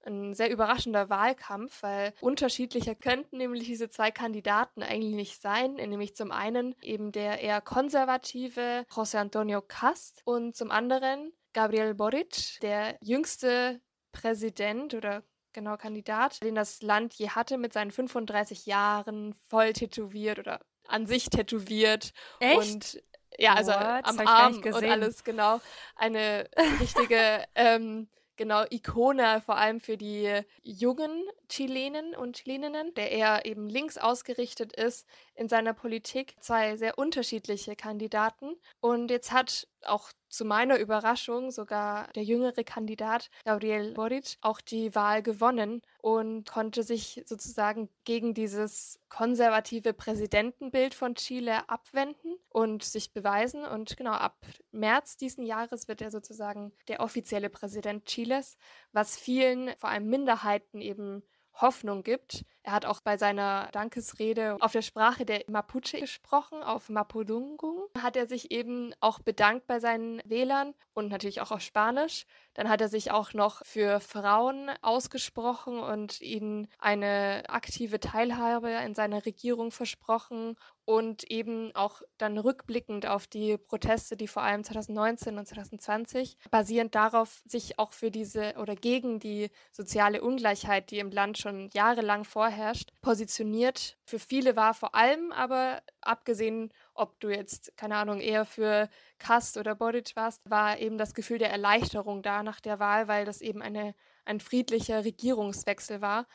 [0.06, 5.74] ein sehr überraschender Wahlkampf, weil unterschiedlicher könnten nämlich diese zwei Kandidaten eigentlich nicht sein.
[5.74, 12.60] Nämlich zum einen eben der eher konservative José Antonio Cast und zum anderen Gabriel Boric,
[12.60, 13.80] der jüngste
[14.14, 15.22] Präsident oder
[15.52, 21.06] genau Kandidat, den das Land je hatte mit seinen 35 Jahren voll tätowiert oder an
[21.06, 22.58] sich tätowiert Echt?
[22.58, 23.02] und
[23.38, 24.04] ja, also What?
[24.04, 25.60] am Arm und alles genau
[25.96, 26.48] eine
[26.80, 33.68] richtige ähm, genau Ikone vor allem für die jungen Chilenen und Chileninnen, der eher eben
[33.68, 36.36] links ausgerichtet ist in seiner Politik.
[36.40, 43.30] Zwei sehr unterschiedliche Kandidaten und jetzt hat auch zu meiner Überraschung sogar der jüngere Kandidat
[43.44, 51.14] Gabriel Boric auch die Wahl gewonnen und konnte sich sozusagen gegen dieses konservative Präsidentenbild von
[51.14, 53.64] Chile abwenden und sich beweisen.
[53.64, 54.36] Und genau ab
[54.72, 58.56] März diesen Jahres wird er sozusagen der offizielle Präsident Chiles,
[58.92, 61.22] was vielen, vor allem Minderheiten eben
[61.54, 62.44] Hoffnung gibt.
[62.64, 67.84] Er hat auch bei seiner Dankesrede auf der Sprache der Mapuche gesprochen, auf Mapudungun.
[68.00, 72.24] Hat er sich eben auch bedankt bei seinen Wählern und natürlich auch auf Spanisch.
[72.54, 78.94] Dann hat er sich auch noch für Frauen ausgesprochen und ihnen eine aktive Teilhabe in
[78.94, 85.38] seiner Regierung versprochen und eben auch dann rückblickend auf die Proteste, die vor allem 2019
[85.38, 91.10] und 2020 basierend darauf sich auch für diese oder gegen die soziale Ungleichheit, die im
[91.10, 92.24] Land schon jahrelang
[92.54, 93.98] vorherrscht, positioniert.
[94.06, 98.88] Für viele war vor allem aber abgesehen, ob du jetzt keine Ahnung eher für
[99.18, 103.24] Kast oder Boric warst, war eben das Gefühl der Erleichterung da nach der Wahl, weil
[103.24, 103.94] das eben eine
[104.26, 106.26] ein friedlicher Regierungswechsel war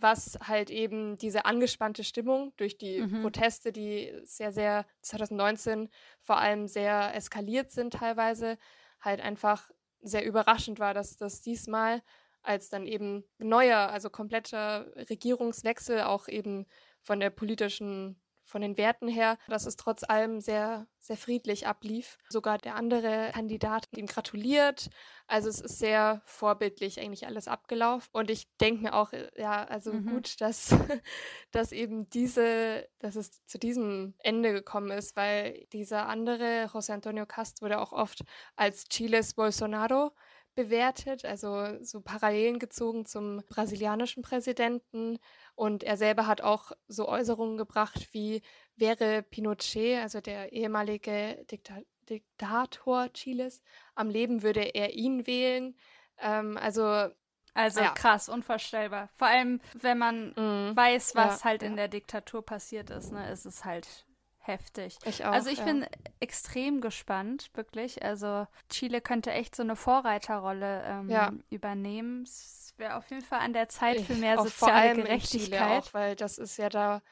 [0.00, 3.18] was halt eben diese angespannte Stimmung durch die Mhm.
[3.20, 5.88] Proteste, die sehr, sehr 2019
[6.20, 8.58] vor allem sehr eskaliert sind teilweise,
[9.00, 12.02] halt einfach sehr überraschend war, dass das diesmal
[12.48, 16.66] als dann eben neuer, also kompletter Regierungswechsel auch eben
[17.02, 22.16] von der politischen von den Werten her, dass es trotz allem sehr, sehr friedlich ablief.
[22.30, 24.88] Sogar der andere Kandidat hat ihm gratuliert.
[25.26, 28.08] Also es ist sehr vorbildlich eigentlich alles abgelaufen.
[28.12, 30.06] Und ich denke mir auch, äh, ja, also Mhm.
[30.06, 30.70] gut, dass,
[31.50, 37.26] dass eben diese, dass es zu diesem Ende gekommen ist, weil dieser andere, José Antonio
[37.26, 38.22] Cast, wurde auch oft
[38.56, 40.12] als Chiles Bolsonaro
[40.58, 45.18] bewertet, also so Parallelen gezogen zum brasilianischen Präsidenten.
[45.54, 48.42] Und er selber hat auch so Äußerungen gebracht, wie
[48.74, 53.60] wäre Pinochet, also der ehemalige Dikta Diktator Chiles,
[53.94, 55.76] am Leben, würde er ihn wählen.
[56.20, 57.08] Ähm, also
[57.54, 57.90] Also Ja.
[57.94, 59.10] krass, unvorstellbar.
[59.16, 61.68] Vor allem, wenn man mh, weiß, was Ja, halt ja.
[61.68, 64.06] in der Diktatur passiert ist, ne, ist es halt
[64.48, 64.98] heftig.
[65.04, 65.32] ich auch.
[65.32, 65.64] also ich ja.
[65.64, 65.86] bin
[66.18, 68.02] extrem gespannt, wirklich.
[68.02, 71.32] Also Chile könnte echt so eine Vorreiterrolle ähm, Ja.
[71.50, 72.22] übernehmen.
[72.24, 75.84] Es wäre auf jeden Fall an der Zeit für Ich- mehr vor soziale Gerechtigkeit.
[75.84, 77.02] Auch, weil das ist ja da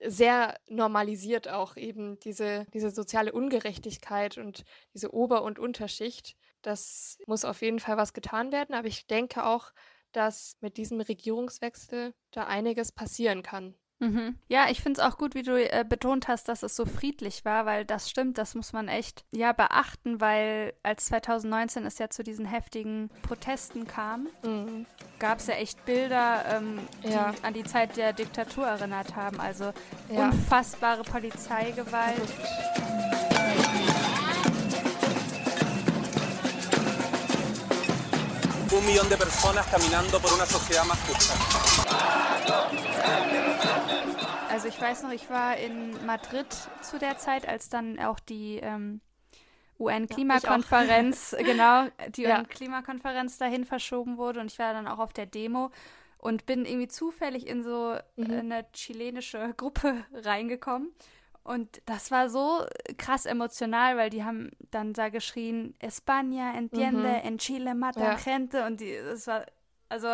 [0.00, 4.64] sehr normalisiert auch eben diese, diese soziale Ungerechtigkeit und
[4.94, 6.36] diese Ober- und Unterschicht.
[6.62, 9.72] Das muss auf jeden Fall was getan werden, aber ich denke auch,
[10.12, 13.74] dass mit diesem Regierungswechsel da einiges passieren kann.
[14.00, 14.36] Mhm.
[14.46, 17.44] Ja, ich finde es auch gut, wie du äh, betont hast, dass es so friedlich
[17.44, 22.08] war, weil das stimmt, das muss man echt ja beachten, weil als 2019 es ja
[22.08, 24.86] zu diesen heftigen Protesten kam, Mhm.
[25.18, 27.34] gab es ja echt Bilder, ähm, die Ja.
[27.42, 29.40] an die Zeit der Diktatur erinnert haben.
[29.40, 29.72] Also
[30.10, 30.26] Ja.
[30.28, 32.28] unfassbare Polizeigewalt.
[38.70, 41.34] un millón de personas caminando por una sociedad más justa.
[44.68, 46.46] Also ich weiß noch, ich war in Madrid
[46.82, 49.00] zu der Zeit, als dann auch die ähm,
[49.78, 52.40] UN-Klimakonferenz, genau, die Ja.
[52.40, 55.70] UN-Klimakonferenz dahin verschoben wurde und ich war dann auch auf der Demo
[56.18, 58.30] und bin irgendwie zufällig in so Mhm.
[58.32, 60.92] eine chilenische Gruppe reingekommen.
[61.44, 62.66] Und das war so
[62.98, 67.26] krass emotional, weil die haben dann da geschrien, España entiende, Mhm.
[67.26, 68.16] en Chile matan Ja.
[68.16, 68.66] gente.
[68.66, 69.46] Und die, das war,
[69.88, 70.08] also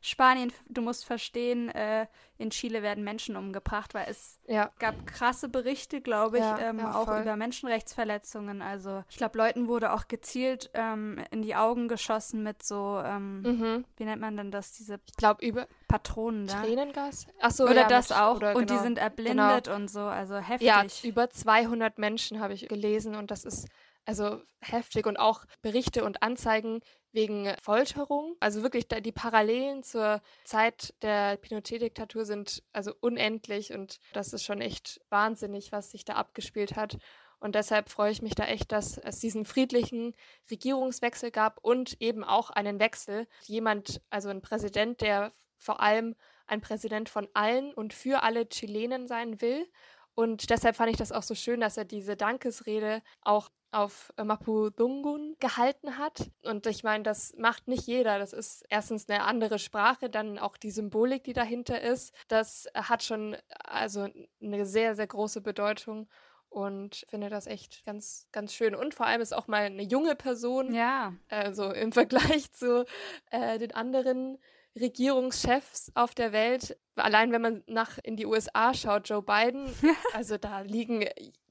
[0.00, 2.06] Spanien, du musst verstehen, äh,
[2.38, 6.78] in Chile werden Menschen umgebracht, weil es Ja, gab krasse Berichte, glaube ich, Ja, ähm,
[6.78, 7.20] ja, auch voll.
[7.20, 8.62] über Menschenrechtsverletzungen.
[8.62, 13.42] Also ich glaube, Leuten wurde auch gezielt ähm, in die Augen geschossen mit so, ähm,
[13.42, 13.84] mhm.
[13.96, 16.62] wie nennt man denn das, diese ich glaube über Patronen da.
[16.62, 17.26] Tränengas.
[17.40, 18.36] Ach so, Oder das mit- auch.
[18.36, 18.82] Oder und die genau.
[18.82, 20.66] sind erblindet und so, also heftig.
[20.66, 23.68] Ja, über 200 Menschen habe ich gelesen und das ist
[24.06, 26.80] also heftig und auch Berichte und Anzeigen,
[27.12, 28.36] wegen Folterung.
[28.40, 34.60] Also wirklich, die Parallelen zur Zeit der Pinochet-Diktatur sind also unendlich und das ist schon
[34.60, 36.98] echt wahnsinnig, was sich da abgespielt hat.
[37.40, 40.14] Und deshalb freue ich mich da echt, dass es diesen friedlichen
[40.50, 43.26] Regierungswechsel gab und eben auch einen Wechsel.
[43.46, 46.14] Jemand, also ein Präsident, der vor allem
[46.46, 49.66] ein Präsident von allen und für alle Chilenen sein will.
[50.14, 55.36] Und deshalb fand ich das auch so schön, dass er diese Dankesrede auch auf Mapudungun
[55.38, 56.30] gehalten hat.
[56.44, 58.18] Und ich meine, das macht nicht jeder.
[58.18, 62.14] Das ist erstens eine andere Sprache, dann auch die Symbolik, die dahinter ist.
[62.28, 64.08] Das hat schon also
[64.42, 66.08] eine sehr, sehr große Bedeutung
[66.50, 68.74] und finde das echt ganz, ganz schön.
[68.74, 70.74] Und vor allem ist auch mal eine junge Person.
[70.74, 71.14] Ja.
[71.28, 72.84] Also im Vergleich zu
[73.30, 74.38] äh, den anderen
[74.78, 76.76] Regierungschefs auf der Welt.
[76.96, 79.72] Allein wenn man nach in die USA schaut, Joe Biden,
[80.12, 81.04] also da liegen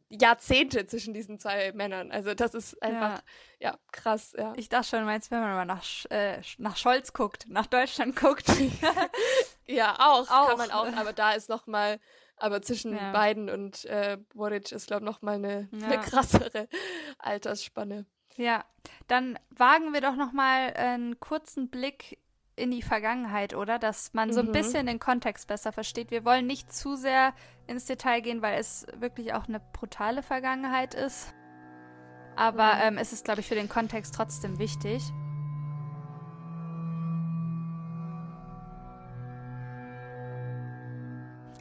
[0.10, 2.12] Jahrzehnte zwischen diesen zwei Männern.
[2.12, 3.22] Also das ist einfach,
[3.60, 4.54] ja, ja krass, ja.
[4.56, 8.48] Ich dachte schon, meinst wenn man mal nach, äh, nach Scholz guckt, nach Deutschland guckt.
[9.68, 12.00] ja, auch, auch, kann man auch, aber da ist noch mal
[12.40, 13.12] aber zwischen ja.
[13.12, 15.88] Biden und äh, Boric ist, glaube ich, noch mal eine, ja.
[15.88, 16.68] eine krassere
[17.20, 18.06] Altersspanne.
[18.38, 18.64] Ja,
[19.08, 22.18] dann wagen wir doch noch mal einen kurzen Blick
[22.60, 23.80] in die Vergangenheit, oder?
[23.80, 24.52] Dass man so ein mhm.
[24.52, 26.12] bisschen den Kontext besser versteht.
[26.12, 27.34] Wir wollen nicht zu sehr
[27.68, 31.34] ins Detail gehen, weil es wirklich auch eine brutale Vergangenheit ist.
[32.36, 32.82] Aber mhm.
[32.82, 35.02] ähm, es ist, glaube ich, für den Kontext trotzdem wichtig.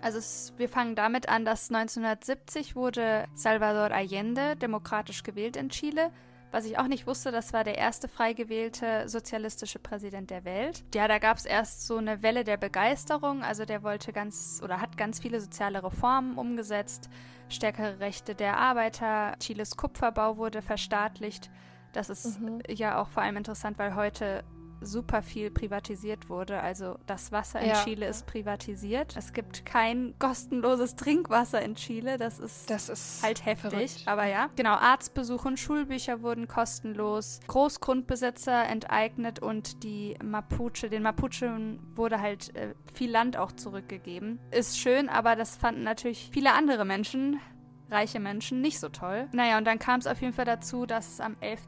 [0.01, 6.13] Also es, wir fangen damit an, dass 1970 wurde Salvador Allende demokratisch gewählt in Chile.
[6.51, 10.83] Was ich auch nicht wusste, das war der erste frei gewählte sozialistische Präsident der Welt.
[10.95, 13.43] Ja, da gab es erst so eine Welle der Begeisterung.
[13.43, 17.11] Also der wollte ganz oder hat ganz viele soziale Reformen umgesetzt,
[17.51, 19.35] stärkere Rechte der Arbeiter.
[19.41, 21.51] Chiles Kupferbau wurde verstaatlicht.
[21.93, 22.63] Das ist mhm.
[22.69, 24.43] ja auch vor allem interessant, weil heute
[24.81, 26.61] super viel privatisiert wurde.
[26.61, 27.85] Also das Wasser in ja.
[27.85, 29.15] Chile ist privatisiert.
[29.17, 32.19] Es gibt kein kostenloses Trinkwasser in Chile.
[32.19, 33.71] Das ist, das ist halt heftig.
[33.71, 34.03] Verrückt.
[34.07, 34.75] Aber ja, genau.
[34.75, 37.41] Arztbesuche und Schulbücher wurden kostenlos.
[37.47, 44.39] Großgrundbesitzer enteignet und die Mapuche, den Mapuchen wurde halt äh, viel Land auch zurückgegeben.
[44.51, 47.41] Ist schön, aber das fanden natürlich viele andere Menschen
[47.91, 49.29] reiche Menschen nicht so toll.
[49.33, 51.61] Naja, und dann kam es auf jeden Fall dazu, dass am 11.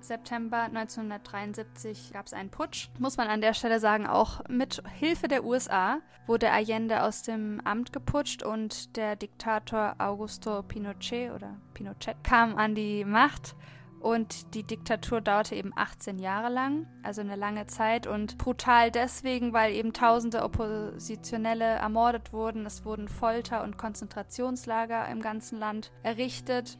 [0.00, 2.88] September 1973 gab es einen Putsch.
[2.98, 7.60] Muss man an der Stelle sagen, auch mit Hilfe der USA wurde Allende aus dem
[7.64, 13.56] Amt geputscht und der Diktator Augusto Pinochet oder Pinochet kam an die Macht.
[14.00, 19.52] Und die Diktatur dauerte eben 18 Jahre lang, also eine lange Zeit und brutal deswegen,
[19.52, 22.64] weil eben tausende Oppositionelle ermordet wurden.
[22.64, 26.78] Es wurden Folter- und Konzentrationslager im ganzen Land errichtet.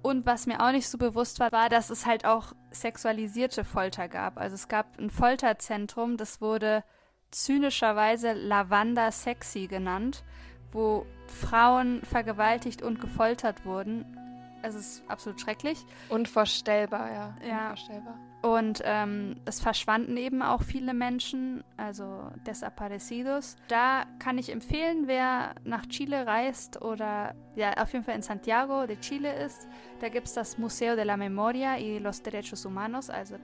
[0.00, 4.08] Und was mir auch nicht so bewusst war, war, dass es halt auch sexualisierte Folter
[4.08, 4.38] gab.
[4.38, 6.82] Also es gab ein Folterzentrum, das wurde
[7.30, 10.24] zynischerweise Lavanda Sexy genannt,
[10.72, 14.06] wo Frauen vergewaltigt und gefoltert wurden
[14.64, 15.84] es ist absolut schrecklich.
[16.08, 17.36] Unvorstellbar, ja.
[17.46, 17.60] ja.
[17.62, 18.18] Unvorstellbar.
[18.42, 23.56] Und ähm, es verschwanden eben auch viele Menschen, also Desaparecidos.
[23.68, 28.86] Da kann ich empfehlen, wer nach Chile reist oder ja, auf jeden Fall in Santiago
[28.86, 29.66] de Chile ist,
[30.00, 33.36] da gibt es das Museo de la Memoria y los Derechos Humanos, also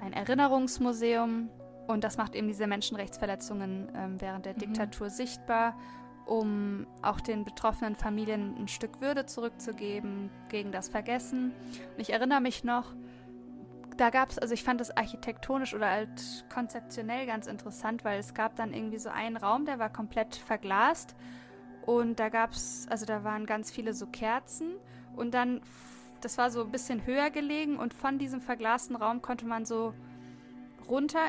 [0.00, 1.50] ein Erinnerungsmuseum.
[1.88, 4.58] Und das macht eben diese Menschenrechtsverletzungen ähm, während der mhm.
[4.58, 5.74] Diktatur sichtbar
[6.28, 11.52] um auch den betroffenen Familien ein Stück Würde zurückzugeben gegen das Vergessen.
[11.94, 12.94] Und ich erinnere mich noch,
[13.96, 18.34] da gab es, also ich fand das architektonisch oder halt konzeptionell ganz interessant, weil es
[18.34, 21.16] gab dann irgendwie so einen Raum, der war komplett verglast
[21.86, 24.74] und da gab es, also da waren ganz viele so Kerzen
[25.16, 25.62] und dann,
[26.20, 29.94] das war so ein bisschen höher gelegen und von diesem verglasten Raum konnte man so
[30.88, 31.20] runter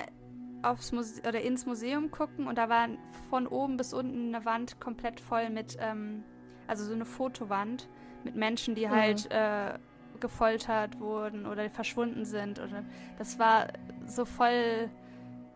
[0.62, 2.88] aufs Muse oder ins Museum gucken und da war
[3.30, 6.24] von oben bis unten eine Wand komplett voll mit, ähm,
[6.68, 7.88] also so eine Fotowand
[8.24, 8.92] mit Menschen, die mhm.
[8.92, 9.78] halt äh,
[10.20, 12.60] gefoltert wurden oder verschwunden sind.
[12.60, 12.84] Oder
[13.18, 13.68] das war
[14.06, 14.90] so voll,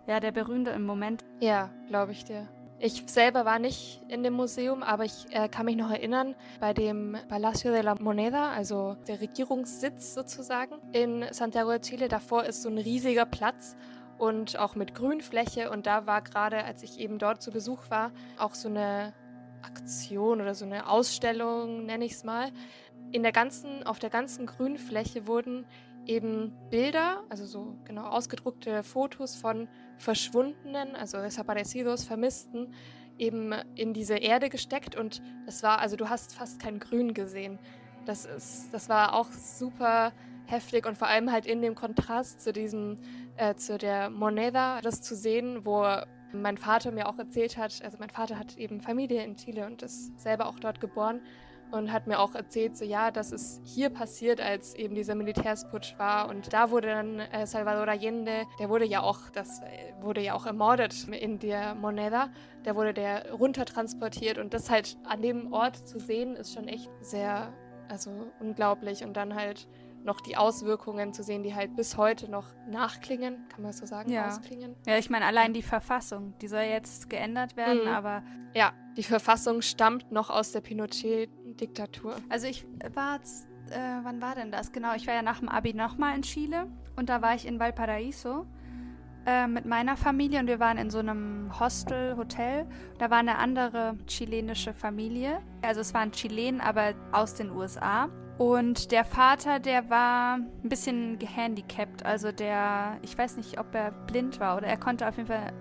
[0.08, 1.24] ja, der berühmte im Moment.
[1.40, 2.48] Ja, glaube ich dir.
[2.80, 6.74] Ich selber war nicht in dem Museum, aber ich äh, kann mich noch erinnern, bei
[6.74, 12.62] dem Palacio de la Moneda, also der Regierungssitz sozusagen in Santiago de Chile, davor ist
[12.62, 13.78] so ein riesiger Platz
[14.18, 15.70] und auch mit Grünfläche.
[15.72, 19.14] Und da war gerade, als ich eben dort zu Besuch war, auch so eine
[19.62, 22.52] Aktion oder so eine Ausstellung, nenne ich es mal.
[23.12, 25.66] In der ganzen, auf der ganzen Grünfläche wurden
[26.06, 32.74] eben Bilder, also so genau ausgedruckte Fotos von Verschwundenen, also Desaparecidos, Vermissten,
[33.18, 37.60] eben in diese Erde gesteckt und es war, also du hast fast kein Grün gesehen.
[38.06, 40.12] Das ist, das war auch super
[40.46, 42.98] heftig und vor allem halt in dem Kontrast zu diesem,
[43.38, 45.86] äh, zu der Moneda, das zu sehen, wo
[46.34, 49.84] mein Vater mir auch erzählt hat, also mein Vater hat eben Familie in Chile und
[49.84, 51.22] ist selber auch dort geboren
[51.74, 55.98] und hat mir auch erzählt, so ja, dass es hier passiert, als eben dieser Militärsputsch
[55.98, 56.30] war.
[56.30, 60.36] Und da wurde dann äh, Salvador Allende, der wurde ja auch, das äh, wurde ja
[60.36, 62.30] auch ermordet in der Moneda,
[62.64, 66.92] der wurde der runtertransportiert und das halt an dem Ort zu sehen, ist schon echt
[67.02, 67.52] sehr,
[67.90, 69.04] also unglaublich.
[69.04, 69.68] Und dann halt
[70.04, 74.12] noch die Auswirkungen zu sehen, die halt bis heute noch nachklingen, kann man so sagen,
[74.12, 74.28] Ja.
[74.28, 74.76] ausklingen.
[74.86, 77.88] Ja, ich meine, allein die Verfassung, die soll jetzt geändert werden, Mhm.
[77.94, 78.24] aber
[78.56, 82.16] Ja, die Verfassung stammt noch aus der Pinochet-Diktatur.
[82.30, 84.72] Also ich war, äh, wann war denn das?
[84.72, 87.60] Genau, ich war ja nach dem Abi nochmal in Chile und da war ich in
[87.60, 88.46] Valparaiso
[89.26, 92.68] äh, mit meiner Familie und wir waren in so einem Hostel, Hotel.
[93.00, 95.40] Da war eine andere chilenische Familie.
[95.62, 98.10] Also es waren Chilenen, aber aus den USA.
[98.38, 102.06] Und der Vater, der war ein bisschen gehandicapt.
[102.06, 105.54] Also der, ich weiß nicht, ob er blind war oder er konnte auf jeden Fall,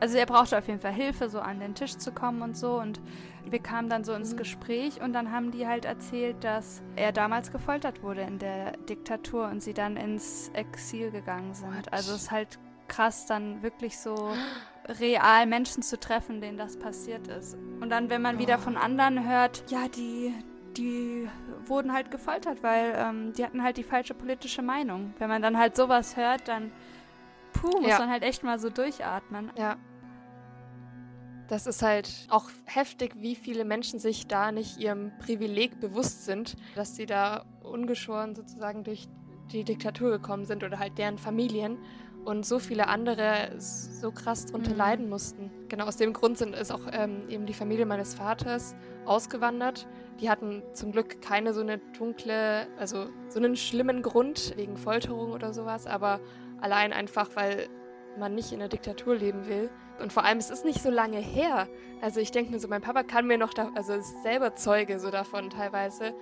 [0.00, 2.80] also er brauchte auf jeden Fall Hilfe, so an den Tisch zu kommen und so.
[2.80, 3.00] Und
[3.48, 7.52] wir kamen dann so ins Gespräch und dann haben die halt erzählt, dass er damals
[7.52, 11.92] gefoltert wurde in der Diktatur und sie dann ins Exil gegangen sind.
[11.92, 12.58] Also es ist halt
[12.88, 14.32] krass, dann wirklich so
[15.00, 17.56] real Menschen zu treffen, denen das passiert ist.
[17.80, 20.34] Und dann, wenn man wieder von anderen hört, ja, die,
[20.76, 21.28] die
[21.66, 25.14] wurden halt gefoltert, weil ähm, die hatten halt die falsche politische Meinung.
[25.18, 26.72] Wenn man dann halt sowas hört, dann
[27.52, 27.98] puh, muss Ja.
[28.00, 29.50] man halt echt mal so durchatmen.
[29.56, 29.76] Ja.
[31.48, 36.56] Das ist halt auch heftig, wie viele Menschen sich da nicht ihrem Privileg bewusst sind,
[36.74, 39.06] dass sie da ungeschoren sozusagen durch
[39.52, 41.76] die Diktatur gekommen sind oder halt deren Familien
[42.24, 44.76] und so viele andere so krass drunter Mhm.
[44.78, 45.50] leiden mussten.
[45.68, 49.86] Genau aus dem Grund sind ist auch ähm, eben die Familie meines Vaters ausgewandert.
[50.20, 55.32] Die hatten zum Glück keine so eine dunkle, also so einen schlimmen Grund wegen Folterung
[55.32, 56.20] oder sowas, aber
[56.60, 57.68] allein einfach, weil
[58.18, 59.70] man nicht in der Diktatur leben will.
[60.00, 61.68] Und vor allem, es ist nicht so lange her.
[62.00, 64.98] Also ich denke mir so, mein Papa kann mir noch, da, also ist selber Zeuge
[64.98, 66.14] so davon teilweise.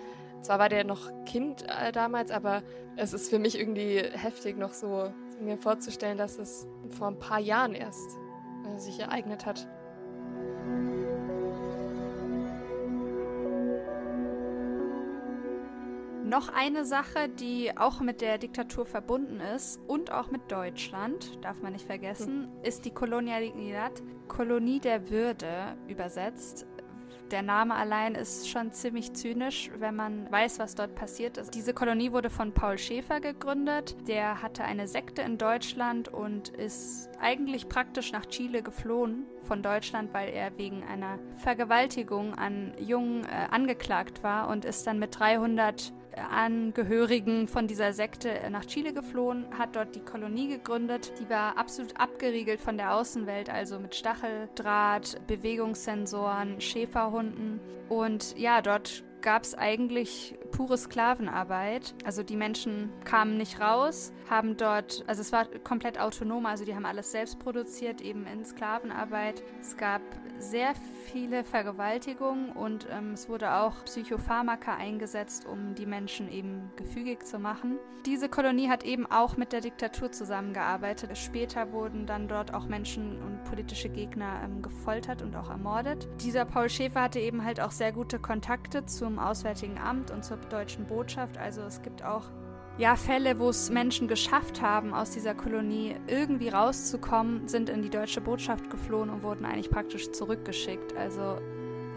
[0.42, 2.62] Zwar war der noch Kind äh, damals, aber
[2.96, 7.40] es ist für mich irgendwie heftig, noch so mir vorzustellen, dass es vor ein paar
[7.40, 8.18] Jahren erst
[8.66, 9.68] äh, sich ereignet hat.
[16.32, 21.60] Noch eine Sache, die auch mit der Diktatur verbunden ist und auch mit Deutschland, darf
[21.60, 26.64] man nicht vergessen, ist die Kolonialidad, Kolonie der Würde übersetzt.
[27.30, 31.54] Der Name allein ist schon ziemlich zynisch, wenn man weiß, was dort passiert ist.
[31.54, 33.94] Diese Kolonie wurde von Paul Schäfer gegründet.
[34.08, 40.14] Der hatte eine Sekte in Deutschland und ist eigentlich praktisch nach Chile geflohen von Deutschland,
[40.14, 45.92] weil er wegen einer Vergewaltigung an Jungen äh, angeklagt war und ist dann mit 300
[46.16, 51.12] Angehörigen von dieser Sekte nach Chile geflohen, hat dort die Kolonie gegründet.
[51.20, 57.60] Die war absolut abgeriegelt von der Außenwelt, also mit Stacheldraht, Bewegungssensoren, Schäferhunden.
[57.88, 61.94] Und ja, dort gab es eigentlich pure Sklavenarbeit.
[62.04, 66.74] Also die Menschen kamen nicht raus, haben dort, also es war komplett autonom, also die
[66.74, 69.42] haben alles selbst produziert, eben in Sklavenarbeit.
[69.60, 70.02] Es gab
[70.38, 77.24] sehr viele Vergewaltigungen und ähm, es wurde auch Psychopharmaka eingesetzt, um die Menschen eben gefügig
[77.24, 77.78] zu machen.
[78.04, 81.16] Diese Kolonie hat eben auch mit der Diktatur zusammengearbeitet.
[81.16, 86.08] Später wurden dann dort auch Menschen und politische Gegner ähm, gefoltert und auch ermordet.
[86.20, 90.38] Dieser Paul Schäfer hatte eben halt auch sehr gute Kontakte zum Auswärtigen Amt und zur
[90.38, 91.36] deutschen Botschaft.
[91.36, 92.24] Also es gibt auch
[92.78, 97.90] ja, Fälle, wo es Menschen geschafft haben, aus dieser Kolonie irgendwie rauszukommen, sind in die
[97.90, 100.96] deutsche Botschaft geflohen und wurden eigentlich praktisch zurückgeschickt.
[100.96, 101.36] Also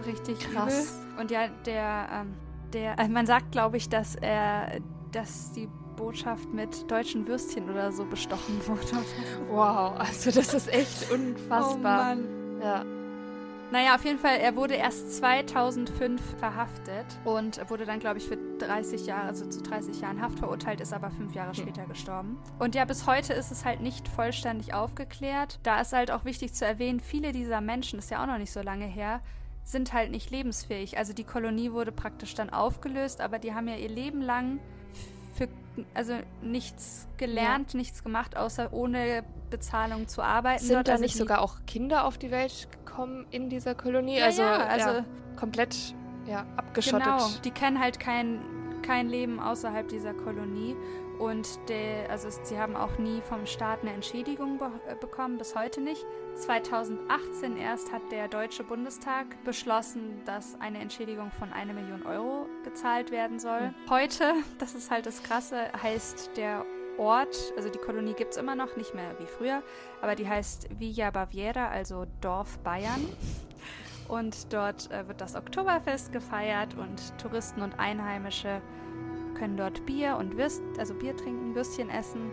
[0.06, 1.00] richtig Krass.
[1.12, 1.22] Übel.
[1.22, 2.34] Und ja, der, ähm,
[2.74, 4.82] der, äh, man sagt, glaube ich, dass er,
[5.14, 9.06] dass die Botschaft mit deutschen Würstchen oder so bestochen wurde.
[9.50, 12.16] Wow, also das ist echt unfassbar.
[12.16, 12.60] Mann.
[12.62, 12.84] ja.
[13.72, 18.38] Naja, auf jeden Fall, er wurde erst 2005 verhaftet und wurde dann, glaube ich, für
[18.60, 22.38] 30 Jahre, also zu 30 Jahren Haft verurteilt, ist aber fünf Jahre später gestorben.
[22.60, 25.60] Und ja, bis heute ist es halt nicht vollständig aufgeklärt.
[25.64, 28.52] Da ist halt auch wichtig zu erwähnen, viele dieser Menschen, ist ja auch noch nicht
[28.52, 29.22] so lange her,
[29.64, 30.98] sind halt nicht lebensfähig.
[31.00, 34.60] Also die Kolonie wurde praktisch dann aufgelöst, aber die haben ja ihr Leben lang
[35.36, 35.48] für
[35.94, 40.64] also nichts gelernt, nichts gemacht, außer ohne Bezahlung zu arbeiten.
[40.64, 40.88] Sind dort.
[40.88, 44.18] da Also nicht sogar auch Kinder auf die Welt gekommen in dieser Kolonie?
[44.18, 45.96] Ja, also, ja, also ja, komplett
[46.26, 47.06] ja, abgeschottet.
[47.06, 48.40] Genau, die kennen halt kein,
[48.82, 50.76] kein Leben außerhalb dieser Kolonie.
[51.20, 55.56] Und der, also sie haben auch nie vom Staat eine Entschädigung be äh, bekommen, bis
[55.56, 56.06] heute nicht.
[56.36, 63.12] 2018 erst hat der Deutsche Bundestag beschlossen, dass eine Entschädigung von einer Million Euro gezahlt
[63.12, 63.74] werden soll.
[63.90, 66.66] Heute, das ist halt das Krasse, heißt der
[66.98, 69.64] Ort, also die Kolonie gibt es immer noch, nicht mehr wie früher,
[70.02, 73.06] aber die heißt Villa Baviera, also Dorf Bayern.
[74.08, 78.62] Und dort äh, wird das Oktoberfest gefeiert und Touristen und Einheimische
[79.36, 82.32] können dort Bier und Würst, also Bier trinken, Würstchen essen,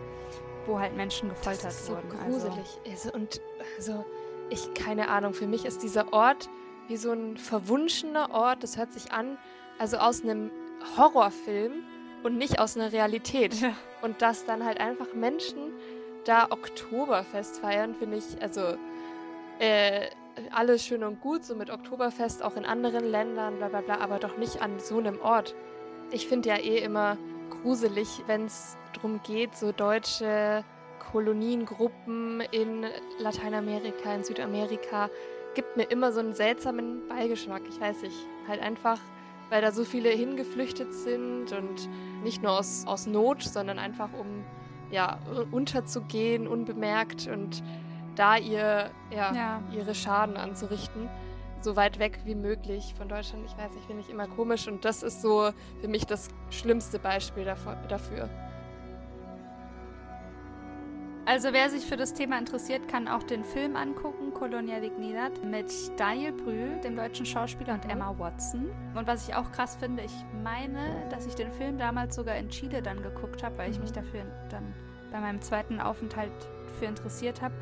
[0.65, 2.09] wo halt Menschen gefoltert das ist so wurden.
[2.09, 2.79] gruselig.
[2.89, 3.41] Also, und
[3.77, 4.05] also,
[4.49, 6.49] ich, keine Ahnung, für mich ist dieser Ort
[6.87, 8.63] wie so ein verwunschener Ort.
[8.63, 9.37] Das hört sich an,
[9.79, 10.51] also aus einem
[10.97, 11.83] Horrorfilm
[12.23, 13.53] und nicht aus einer Realität.
[13.55, 13.73] Ja.
[14.01, 15.71] Und dass dann halt einfach Menschen
[16.25, 18.77] da Oktoberfest feiern, finde ich, also
[19.59, 20.07] äh,
[20.51, 24.19] alles schön und gut, so mit Oktoberfest auch in anderen Ländern, bla bla bla, aber
[24.19, 25.55] doch nicht an so einem Ort.
[26.11, 27.17] Ich finde ja eh immer
[27.49, 30.63] gruselig, wenn es darum geht, so deutsche
[31.11, 32.85] Koloniengruppen in
[33.19, 35.09] Lateinamerika, in Südamerika,
[35.55, 37.61] gibt mir immer so einen seltsamen Beigeschmack.
[37.69, 38.15] Ich weiß nicht,
[38.47, 38.99] halt einfach,
[39.49, 41.89] weil da so viele hingeflüchtet sind und
[42.23, 44.43] nicht nur aus, aus Not, sondern einfach um
[44.91, 45.19] ja,
[45.51, 47.63] unterzugehen, unbemerkt und
[48.15, 49.63] da ihr, ja, Ja.
[49.71, 51.09] ihre Schaden anzurichten.
[51.61, 53.45] So weit weg wie möglich von Deutschland.
[53.45, 54.67] Ich weiß nicht, finde ich immer komisch.
[54.67, 55.49] Und das ist so
[55.81, 58.29] für mich das schlimmste Beispiel dafür.
[61.25, 65.71] Also wer sich für das Thema interessiert, kann auch den Film angucken, Colonia Dignidad, mit
[65.97, 68.69] Daniel Brühl, dem deutschen Schauspieler, und Emma Watson.
[68.93, 70.13] Und was ich auch krass finde, ich
[70.43, 73.93] meine, dass ich den Film damals sogar in Chile dann geguckt habe, weil ich mich
[73.93, 74.73] dafür dann
[75.13, 76.31] bei meinem zweiten Aufenthalt
[76.77, 77.53] für interessiert habe.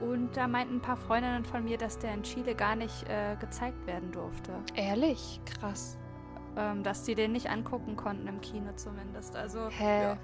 [0.00, 3.36] Und da meinten ein paar Freundinnen von mir, dass der in Chile gar nicht äh,
[3.40, 4.52] gezeigt werden durfte.
[4.74, 5.40] Ehrlich?
[5.46, 5.98] Krass.
[6.56, 9.36] Ähm, dass die den nicht angucken konnten im Kino zumindest.
[9.36, 10.02] Also Hä?
[10.02, 10.18] ja.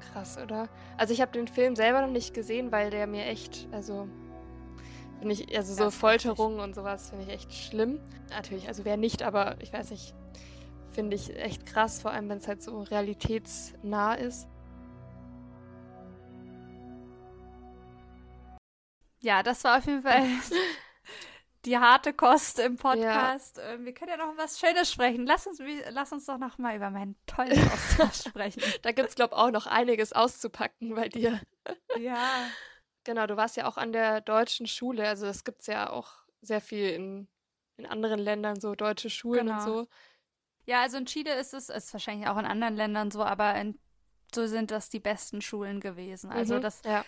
[0.00, 0.68] Krass, oder?
[0.96, 4.08] Also ich habe den Film selber noch nicht gesehen, weil der mir echt, also
[5.18, 8.00] finde ich, also so Folterungen und sowas finde ich echt schlimm.
[8.30, 10.14] Natürlich, also wer nicht, aber ich weiß nicht,
[10.92, 14.48] finde ich echt krass, vor allem wenn es halt so realitätsnah ist.
[19.20, 20.22] Ja, das war auf jeden Fall
[21.66, 23.60] die harte Kost im Podcast.
[23.62, 25.26] Ähm, Wir können ja noch was Schönes sprechen.
[25.26, 25.60] Lass uns,
[25.90, 28.62] lass uns doch noch mal über meinen tollen Austausch sprechen.
[28.82, 31.40] Da gibt es, glaube ich, auch noch einiges auszupacken bei dir.
[31.98, 32.48] Ja.
[33.04, 36.10] Genau, du warst ja auch an der deutschen Schule, also das gibt es ja auch
[36.42, 37.28] sehr viel in,
[37.76, 39.64] in anderen Ländern, so deutsche Schulen und Genau.
[39.82, 39.86] so.
[40.64, 43.78] Ja, also in Chile ist es, ist wahrscheinlich auch in anderen Ländern so, aber in,
[44.34, 46.30] so sind das die besten Schulen gewesen.
[46.30, 47.04] Also Mhm, das, ja.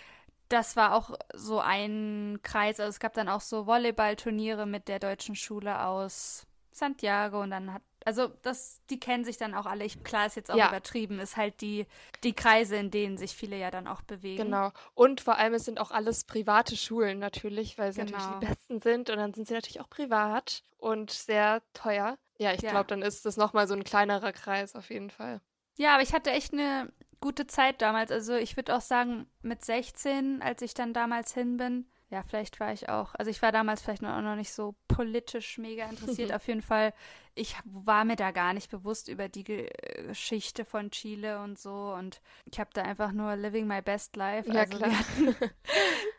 [0.49, 2.81] Das war auch so ein Kreis.
[2.81, 7.73] Also es gab dann auch so Volleyballturniere mit der deutschen Schule aus Santiago und dann
[7.75, 9.85] hat, also das, die kennen sich dann auch alle.
[9.85, 10.69] Ich, klar ist jetzt auch Ja.
[10.69, 11.87] übertrieben, ist halt die,
[12.23, 14.45] die Kreise, in denen sich viele ja dann auch bewegen.
[14.45, 14.71] Genau.
[14.95, 18.39] Und vor allem, es sind auch alles private Schulen natürlich, weil sie natürlich Genau.
[18.41, 22.17] die besten sind und dann sind sie natürlich auch privat und sehr teuer.
[22.39, 22.71] Ja, ich Ja.
[22.71, 25.41] glaube, dann ist das nochmal so ein kleinerer Kreis auf jeden Fall.
[25.77, 28.11] Ja, aber ich hatte echt eine gute Zeit damals.
[28.11, 32.59] Also ich würde auch sagen, mit 16, als ich dann damals hin bin, ja, vielleicht
[32.59, 36.33] war ich auch, also ich war damals vielleicht noch, noch nicht so politisch mega interessiert.
[36.35, 36.95] Auf jeden Fall,
[37.35, 39.71] ich war mir da gar nicht bewusst über die Ge
[40.07, 41.93] Geschichte von Chile und so.
[41.93, 44.51] Und ich habe da einfach nur living my best life.
[44.51, 44.91] Ja, also klar.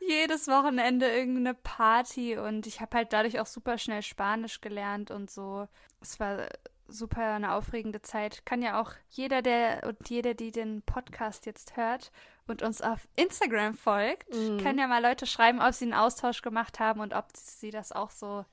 [0.08, 5.32] jedes Wochenende irgendeine Party und ich habe halt dadurch auch super schnell Spanisch gelernt und
[5.32, 5.68] so.
[6.02, 6.50] Es war
[6.92, 8.46] super eine aufregende Zeit.
[8.46, 12.12] Kann ja auch jeder, der und jede, die den Podcast jetzt hört
[12.48, 14.58] und uns auf Instagram folgt, Mhm.
[14.60, 17.92] kann ja mal Leute schreiben, ob sie einen Austausch gemacht haben und ob sie das
[17.92, 18.46] auch so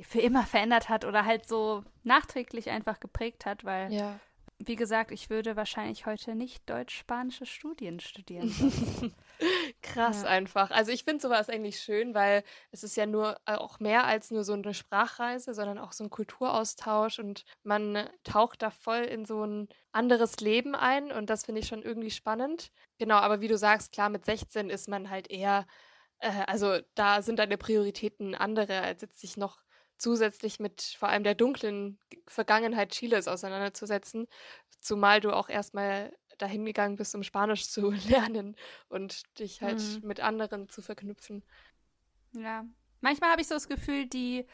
[0.00, 4.18] für immer verändert hat oder halt so nachträglich einfach geprägt hat, weil, Ja.
[4.58, 8.50] wie gesagt, ich würde wahrscheinlich heute nicht deutsch-spanische Studien studieren.
[9.86, 10.24] Krass Ja.
[10.24, 10.70] einfach.
[10.70, 14.30] Also ich finde sowas eigentlich schön, weil es ist ja nur äh, auch mehr als
[14.30, 19.02] nur so eine Sprachreise, sondern auch so ein Kulturaustausch und man äh, taucht da voll
[19.02, 22.70] in so ein anderes Leben ein und das finde ich schon irgendwie spannend.
[22.98, 25.66] Genau, aber wie du sagst, klar, mit 16 ist man halt eher,
[26.20, 29.58] äh, also da sind deine Prioritäten andere, als jetzt sich noch
[29.98, 34.26] zusätzlich mit vor allem der dunklen Vergangenheit Chiles auseinanderzusetzen,
[34.80, 38.56] zumal du auch erstmal dahin gegangen bist, um Spanisch zu lernen
[38.88, 40.08] und dich halt Mhm.
[40.08, 41.42] mit anderen zu verknüpfen.
[42.32, 42.64] Ja.
[43.00, 44.46] Manchmal habe ich so das Gefühl, die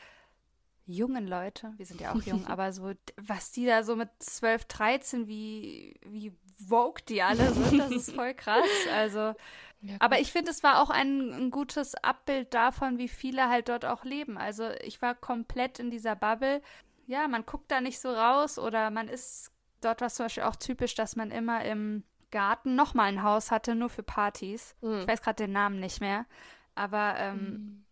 [0.86, 4.64] jungen Leute, wir sind ja auch jung, aber so, was die da so mit 12,
[4.64, 8.66] 13, wie, wie woke die alle sind, das ist voll krass.
[8.92, 9.34] Also,
[9.82, 13.68] Ja, aber ich finde, es war auch ein, ein gutes Abbild davon, wie viele halt
[13.68, 14.36] dort auch leben.
[14.36, 16.60] Also, ich war komplett in dieser Bubble.
[17.06, 20.56] Ja, man guckt da nicht so raus oder man ist dort war zum Beispiel auch
[20.56, 24.76] typisch, dass man immer im Garten nochmal ein Haus hatte, nur für Partys.
[24.80, 25.00] Hm.
[25.00, 26.26] Ich weiß gerade den Namen nicht mehr.
[26.74, 27.84] Aber ähm, Mhm.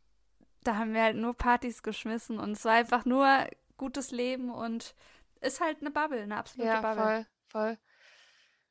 [0.63, 3.27] da haben wir halt nur Partys geschmissen und es war einfach nur
[3.77, 4.95] gutes Leben und
[5.41, 7.05] ist halt eine Bubble, eine absolute Ja, Bubble.
[7.05, 7.79] voll, voll.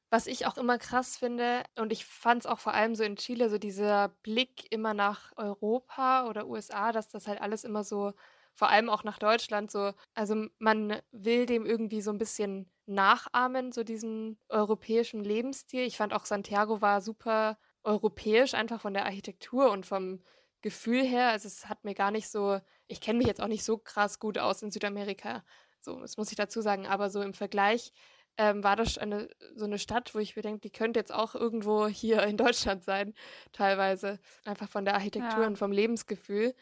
[0.09, 3.17] Was ich auch immer krass finde, und ich fand es auch vor allem so in
[3.17, 8.13] Chile, so dieser Blick immer nach Europa oder USA, dass das halt alles immer so,
[8.57, 13.71] vor allem auch nach Deutschland, so, also man will dem irgendwie so ein bisschen nachahmen,
[13.71, 15.83] so diesen europäischen Lebensstil.
[15.83, 20.23] Ich fand auch Santiago war super europäisch, einfach von der Architektur und vom
[20.61, 21.29] Gefühl her.
[21.29, 24.19] Also es hat mir gar nicht so, ich kenne mich jetzt auch nicht so krass
[24.19, 25.43] gut aus in Südamerika.
[25.79, 27.91] So, das muss ich dazu sagen, aber so im Vergleich
[28.37, 31.35] ähm, war das eine, so eine Stadt, wo ich mir denke, die könnte jetzt auch
[31.35, 33.13] irgendwo hier in Deutschland sein,
[33.51, 34.19] teilweise.
[34.45, 35.47] Einfach von der Architektur Ja.
[35.47, 36.55] und vom Lebensgefühl,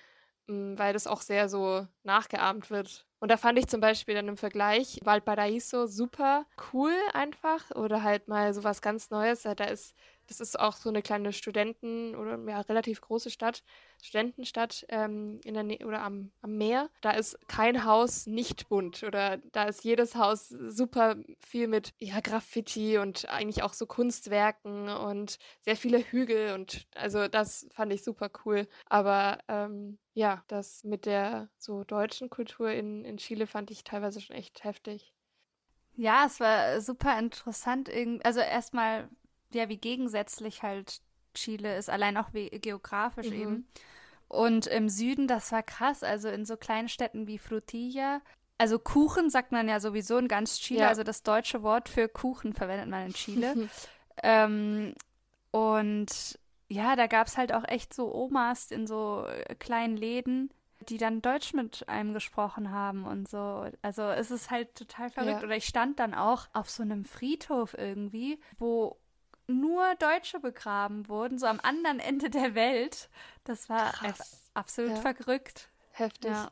[0.47, 3.05] weil das auch sehr so nachgeahmt wird.
[3.19, 8.27] Und da fand ich zum Beispiel dann im Vergleich Valparaiso super cool einfach oder halt
[8.27, 9.43] mal so was ganz Neues.
[9.43, 9.95] Da ist,
[10.27, 13.63] das ist auch so eine kleine Studenten- oder ja, relativ große Stadt,
[14.01, 16.89] Studentenstadt ähm, in der Nähe oder am, am Meer.
[17.01, 22.19] Da ist kein Haus nicht bunt oder da ist jedes Haus super viel mit ja,
[22.19, 28.03] Graffiti und eigentlich auch so Kunstwerken und sehr viele Hügel und also das fand ich
[28.03, 28.67] super cool.
[28.85, 34.21] Aber ähm, ja, das mit der so deutschen Kultur in, in Chile fand ich teilweise
[34.21, 35.13] schon echt heftig.
[35.97, 37.89] Ja, es war super interessant.
[38.23, 39.09] Also erstmal,
[39.55, 41.01] ja, wie gegensätzlich halt
[41.33, 43.33] Chile ist, allein auch wie geografisch Mhm.
[43.41, 43.67] eben.
[44.27, 48.21] Und im Süden, das war krass, also in so kleinen Städten wie Frutilla.
[48.57, 50.87] Also Kuchen sagt man ja sowieso in ganz Chile, Ja.
[50.87, 53.69] also das deutsche Wort für Kuchen verwendet man in Chile.
[54.23, 54.93] ähm,
[55.51, 60.49] und ja, da gab es halt auch echt so Omas in so äh, kleinen Läden,
[60.89, 63.65] die dann Deutsch mit einem gesprochen haben und so.
[63.81, 65.41] Also es ist halt total verrückt.
[65.41, 65.43] Ja.
[65.43, 68.97] Oder ich stand dann auch auf so einem Friedhof irgendwie, wo
[69.47, 73.09] nur Deutsche begraben wurden, so am anderen Ende der Welt.
[73.43, 74.49] Das war Krass.
[74.53, 75.13] absolut Ja.
[75.13, 75.69] verrückt.
[75.91, 76.31] Heftig.
[76.31, 76.51] Ja.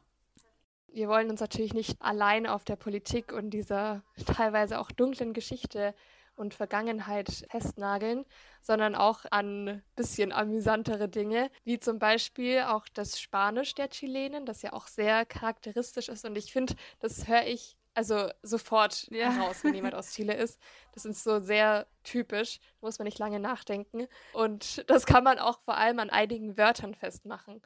[0.88, 5.96] Wir wollen uns natürlich nicht allein auf der Politik und dieser teilweise auch dunklen Geschichte
[6.36, 8.26] und Vergangenheit festnageln,
[8.62, 14.62] sondern auch an bisschen amüsantere Dinge, wie zum Beispiel auch das Spanisch der Chilenen, das
[14.62, 16.26] ja auch sehr charakteristisch ist.
[16.26, 19.32] Und ich finde, das höre ich also sofort Ja.
[19.32, 20.60] heraus, wenn jemand aus Chile ist.
[20.94, 24.08] Das ist so sehr typisch, da muss man nicht lange nachdenken.
[24.34, 27.62] Und das kann man auch vor allem an einigen Wörtern festmachen.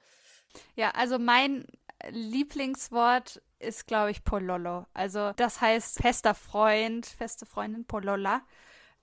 [0.76, 1.66] Ja, also mein
[2.10, 4.86] Lieblingswort ist, glaube ich, Pololo.
[4.94, 8.42] Also das heißt fester Freund, feste Freundin, Polola.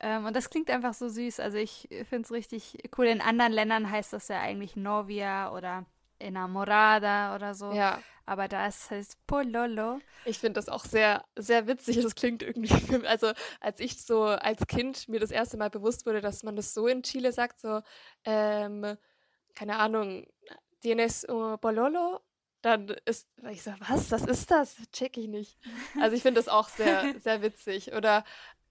[0.01, 1.41] Ähm, und das klingt einfach so süß.
[1.41, 3.07] Also ich finde es richtig cool.
[3.07, 5.87] In anderen Ländern heißt das ja eigentlich Novia oder
[6.19, 7.73] Enamorada oder so.
[7.73, 8.01] Ja.
[8.27, 10.01] Aber das heißt Pololo.
[10.25, 12.01] Ich finde das auch sehr, sehr witzig.
[12.01, 12.73] Das klingt irgendwie
[13.07, 16.73] also als ich so als Kind mir das erste Mal bewusst wurde, dass man das
[16.73, 17.83] so in Chile sagt, so,
[18.25, 18.97] ähm,
[19.55, 20.27] keine Ahnung,
[20.81, 22.21] tienes un pololo?
[22.63, 24.77] Dann ist, ich so, was, was ist das?
[24.91, 25.59] Check ich nicht.
[26.01, 27.93] Also ich finde das auch sehr, sehr witzig.
[27.93, 28.25] Oder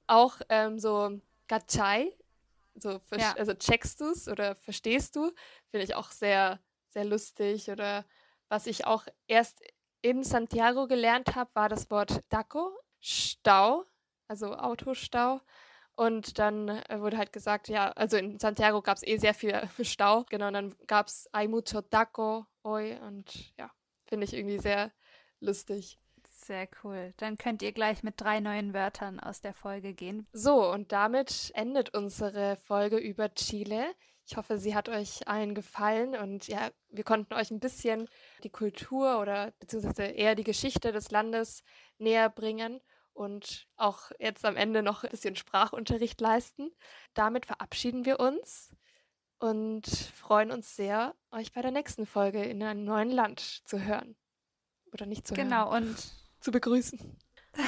[0.08, 2.12] auch ähm, so Gachai,
[2.74, 3.36] so, Ja.
[3.38, 5.32] also checkst du es oder verstehst du?
[5.70, 7.70] Finde ich auch sehr, sehr lustig.
[7.70, 8.04] Oder
[8.50, 9.62] was ich auch erst
[10.02, 13.86] in Santiago gelernt habe, war das Wort Daco, Stau,
[14.28, 15.42] also Autostau.
[15.96, 19.54] Und dann äh, wurde halt gesagt, ja, also in Santiago gab es eh sehr viel
[19.84, 20.26] Stau.
[20.30, 22.98] Genau, und dann gab es Hay mucho taco hoy.
[23.08, 23.72] Und ja,
[24.06, 24.92] finde ich irgendwie sehr
[25.40, 26.00] lustig.
[26.28, 27.14] Sehr cool.
[27.18, 30.28] Dann könnt ihr gleich mit drei neuen Wörtern aus der Folge gehen.
[30.34, 33.94] So, und damit endet unsere Folge über Chile.
[34.26, 38.08] Ich hoffe, sie hat euch allen gefallen und ja, wir konnten euch ein bisschen
[38.44, 41.64] die Kultur oder beziehungsweise eher die Geschichte des Landes
[41.98, 42.80] näher bringen
[43.14, 46.72] und auch jetzt am Ende noch ein bisschen Sprachunterricht leisten.
[47.14, 48.74] Damit verabschieden wir uns
[49.40, 54.16] und freuen uns sehr, euch bei der nächsten Folge in einem neuen Land zu hören.
[54.94, 57.18] Oder nicht zu Genau, hören, und zu begrüßen.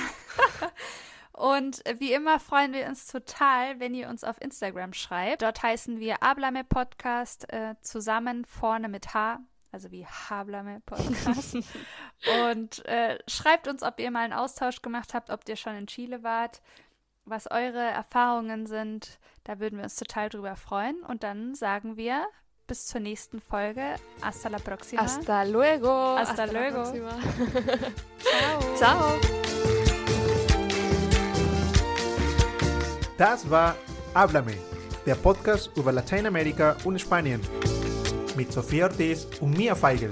[1.35, 5.41] Und äh, wie immer freuen wir uns total, wenn ihr uns auf Instagram schreibt.
[5.41, 9.39] Dort heißen wir Ablame Podcast äh, zusammen vorne mit H,
[9.73, 11.57] also wie Hablame Podcast.
[12.49, 15.87] Und äh, schreibt uns, ob ihr mal einen Austausch gemacht habt, ob ihr schon in
[15.87, 16.61] Chile wart,
[17.25, 19.19] was eure Erfahrungen sind.
[19.43, 21.03] Da würden wir uns total drüber freuen.
[21.03, 22.25] Und dann sagen wir
[22.65, 23.95] bis zur nächsten Folge.
[24.21, 25.01] Hasta la próxima.
[25.01, 26.17] Hasta luego.
[26.17, 26.83] Hasta la luego.
[28.77, 28.77] Ciao.
[28.77, 29.64] Ciao.
[33.17, 33.77] Das war
[34.13, 34.55] Háblame,
[35.05, 37.39] der Podcast über Lateinamerika und Spanien.
[38.35, 40.11] Mit Sofía Ortiz und Mia Feigl.